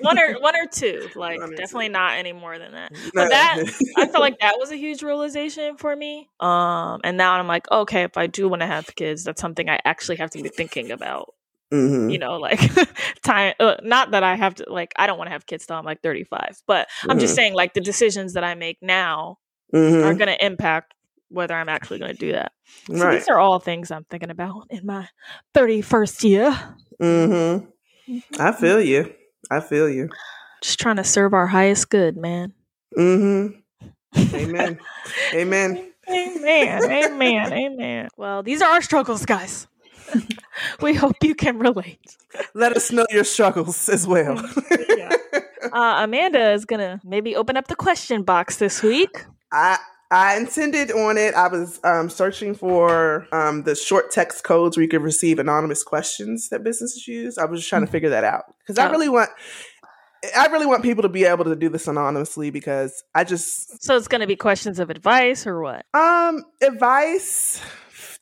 one 0.00 0.18
or 0.18 0.34
one 0.40 0.56
or 0.56 0.66
two. 0.66 1.08
Like 1.14 1.40
or 1.40 1.48
definitely 1.48 1.88
two. 1.88 1.92
not 1.92 2.14
any 2.14 2.32
more 2.32 2.58
than 2.58 2.72
that. 2.72 2.92
But 3.14 3.30
that 3.30 3.56
I 3.96 4.06
felt 4.06 4.20
like 4.20 4.38
that 4.40 4.56
was 4.58 4.70
a 4.70 4.76
huge 4.76 5.02
realization 5.02 5.76
for 5.76 5.94
me. 5.94 6.28
Um 6.40 7.00
and 7.04 7.16
now 7.16 7.34
I'm 7.34 7.46
like, 7.48 7.70
okay, 7.70 8.02
if 8.02 8.16
I 8.16 8.26
do 8.26 8.48
want 8.48 8.62
to 8.62 8.66
have 8.66 8.94
kids, 8.96 9.24
that's 9.24 9.40
something 9.40 9.68
I 9.68 9.78
actually 9.84 10.16
have 10.16 10.30
to 10.30 10.42
be 10.42 10.48
thinking 10.48 10.90
about. 10.90 11.34
Mm-hmm. 11.72 12.10
You 12.10 12.18
know, 12.18 12.36
like 12.36 12.60
time. 13.24 13.54
Uh, 13.58 13.76
not 13.82 14.12
that 14.12 14.22
I 14.22 14.36
have 14.36 14.54
to. 14.56 14.66
Like, 14.70 14.92
I 14.96 15.06
don't 15.06 15.18
want 15.18 15.28
to 15.28 15.32
have 15.32 15.46
kids 15.46 15.66
till 15.66 15.76
I'm 15.76 15.84
like 15.84 16.02
35, 16.02 16.62
but 16.66 16.86
mm-hmm. 16.86 17.10
I'm 17.10 17.18
just 17.18 17.32
mm-hmm. 17.32 17.36
saying, 17.36 17.54
like, 17.54 17.74
the 17.74 17.80
decisions 17.80 18.34
that 18.34 18.44
I 18.44 18.54
make 18.54 18.78
now 18.80 19.38
mm-hmm. 19.74 20.06
are 20.06 20.14
going 20.14 20.28
to 20.28 20.44
impact 20.44 20.94
whether 21.28 21.54
I'm 21.54 21.68
actually 21.68 21.98
going 21.98 22.12
to 22.12 22.18
do 22.18 22.32
that. 22.32 22.52
So 22.86 22.94
right. 22.94 23.18
these 23.18 23.28
are 23.28 23.38
all 23.38 23.58
things 23.58 23.90
I'm 23.90 24.04
thinking 24.04 24.30
about 24.30 24.66
in 24.70 24.86
my 24.86 25.08
31st 25.54 26.24
year. 26.24 26.74
Mm-hmm. 27.02 27.66
I 28.38 28.52
feel 28.52 28.80
you. 28.80 29.12
I 29.50 29.60
feel 29.60 29.88
you. 29.88 30.08
Just 30.62 30.80
trying 30.80 30.96
to 30.96 31.04
serve 31.04 31.34
our 31.34 31.46
highest 31.46 31.90
good, 31.90 32.16
man. 32.16 32.52
Mm-hmm. 32.96 33.58
Amen. 34.34 34.78
Amen. 35.34 35.92
Amen. 36.08 36.82
Amen. 36.90 37.52
Amen. 37.52 38.08
Well, 38.16 38.42
these 38.42 38.62
are 38.62 38.70
our 38.70 38.82
struggles, 38.82 39.24
guys. 39.24 39.66
we 40.80 40.94
hope 40.94 41.16
you 41.22 41.34
can 41.34 41.58
relate. 41.58 42.16
Let 42.54 42.76
us 42.76 42.92
know 42.92 43.06
your 43.10 43.24
struggles 43.24 43.88
as 43.88 44.06
well. 44.06 44.42
yeah. 44.88 45.16
uh, 45.72 46.04
Amanda 46.04 46.52
is 46.52 46.64
gonna 46.64 47.00
maybe 47.04 47.36
open 47.36 47.56
up 47.56 47.68
the 47.68 47.76
question 47.76 48.22
box 48.22 48.56
this 48.56 48.82
week. 48.82 49.24
I 49.52 49.78
I 50.14 50.36
intended 50.36 50.92
on 50.92 51.18
it. 51.18 51.34
I 51.34 51.48
was 51.48 51.80
um, 51.82 52.08
searching 52.08 52.54
for 52.54 53.26
um, 53.32 53.64
the 53.64 53.74
short 53.74 54.12
text 54.12 54.44
codes 54.44 54.76
where 54.76 54.82
you 54.82 54.88
could 54.88 55.02
receive 55.02 55.40
anonymous 55.40 55.82
questions 55.82 56.50
that 56.50 56.62
businesses 56.62 57.08
use. 57.08 57.36
I 57.36 57.46
was 57.46 57.58
just 57.60 57.68
trying 57.68 57.82
to 57.82 57.86
mm-hmm. 57.86 57.92
figure 57.92 58.10
that 58.10 58.22
out 58.22 58.44
because 58.60 58.78
oh. 58.78 58.82
I 58.82 58.90
really 58.90 59.08
want. 59.08 59.30
I 60.34 60.46
really 60.46 60.66
want 60.66 60.84
people 60.84 61.02
to 61.02 61.08
be 61.08 61.24
able 61.24 61.44
to 61.46 61.56
do 61.56 61.68
this 61.68 61.88
anonymously 61.88 62.50
because 62.50 63.02
I 63.12 63.24
just 63.24 63.82
So 63.82 63.96
it's 63.96 64.06
going 64.06 64.20
to 64.20 64.26
be 64.26 64.36
questions 64.36 64.78
of 64.78 64.88
advice 64.88 65.48
or 65.48 65.60
what? 65.60 65.84
Um 65.92 66.44
advice 66.62 67.60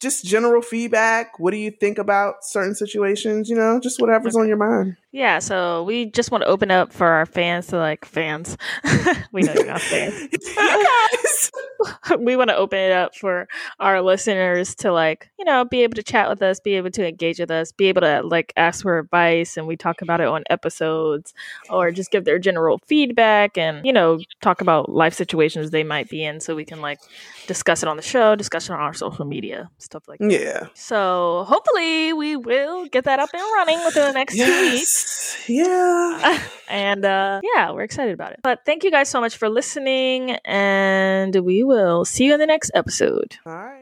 just 0.00 0.24
general 0.24 0.62
feedback. 0.62 1.38
What 1.38 1.52
do 1.52 1.58
you 1.58 1.70
think 1.70 1.98
about 1.98 2.44
certain 2.44 2.74
situations? 2.74 3.48
You 3.48 3.54
know, 3.54 3.78
just 3.78 4.00
whatever's 4.00 4.34
okay. 4.34 4.42
on 4.42 4.48
your 4.48 4.56
mind. 4.56 4.96
Yeah, 5.12 5.40
so 5.40 5.82
we 5.82 6.06
just 6.06 6.30
want 6.30 6.42
to 6.42 6.48
open 6.48 6.70
up 6.70 6.90
for 6.90 7.06
our 7.06 7.26
fans 7.26 7.66
to 7.68 7.76
like 7.76 8.06
fans. 8.06 8.56
we 9.32 9.42
know 9.42 9.52
you're 9.52 9.66
not 9.66 9.82
fans. 9.82 10.30
we 12.18 12.34
want 12.34 12.48
to 12.48 12.56
open 12.56 12.78
it 12.78 12.92
up 12.92 13.14
for 13.14 13.46
our 13.78 14.00
listeners 14.00 14.74
to 14.76 14.90
like, 14.90 15.30
you 15.38 15.44
know, 15.44 15.66
be 15.66 15.82
able 15.82 15.94
to 15.94 16.02
chat 16.02 16.30
with 16.30 16.42
us, 16.42 16.60
be 16.60 16.74
able 16.74 16.90
to 16.90 17.06
engage 17.06 17.38
with 17.38 17.50
us, 17.50 17.72
be 17.72 17.86
able 17.86 18.00
to 18.00 18.22
like 18.22 18.54
ask 18.56 18.82
for 18.82 18.98
advice 18.98 19.56
and 19.58 19.66
we 19.66 19.76
talk 19.76 20.00
about 20.00 20.20
it 20.20 20.28
on 20.28 20.44
episodes 20.48 21.34
or 21.68 21.90
just 21.90 22.10
give 22.10 22.24
their 22.24 22.38
general 22.38 22.80
feedback 22.86 23.58
and, 23.58 23.84
you 23.84 23.92
know, 23.92 24.18
talk 24.40 24.60
about 24.62 24.88
life 24.88 25.12
situations 25.12 25.70
they 25.70 25.84
might 25.84 26.08
be 26.08 26.24
in 26.24 26.40
so 26.40 26.54
we 26.54 26.64
can 26.64 26.80
like 26.80 26.98
discuss 27.46 27.82
it 27.82 27.88
on 27.88 27.96
the 27.96 28.02
show, 28.02 28.34
discuss 28.34 28.70
it 28.70 28.72
on 28.72 28.80
our 28.80 28.94
social 28.94 29.24
media, 29.24 29.68
stuff 29.78 30.08
like 30.08 30.20
that. 30.20 30.30
Yeah. 30.32 30.66
So 30.74 31.44
hopefully 31.46 32.12
we 32.12 32.36
will 32.36 32.86
get 32.86 33.04
that 33.04 33.18
up 33.18 33.30
and 33.32 33.42
running 33.56 33.84
within 33.84 34.06
the 34.06 34.12
next 34.12 34.36
yes. 34.36 34.48
two 34.48 34.76
weeks. 34.76 35.01
Yeah. 35.48 36.42
and 36.68 37.04
uh, 37.04 37.40
yeah, 37.42 37.70
we're 37.72 37.82
excited 37.82 38.14
about 38.14 38.32
it. 38.32 38.40
But 38.42 38.64
thank 38.64 38.84
you 38.84 38.90
guys 38.90 39.08
so 39.08 39.20
much 39.20 39.36
for 39.36 39.48
listening, 39.48 40.32
and 40.44 41.34
we 41.36 41.64
will 41.64 42.04
see 42.04 42.26
you 42.26 42.34
in 42.34 42.40
the 42.40 42.46
next 42.46 42.70
episode. 42.74 43.36
All 43.44 43.52
right. 43.52 43.81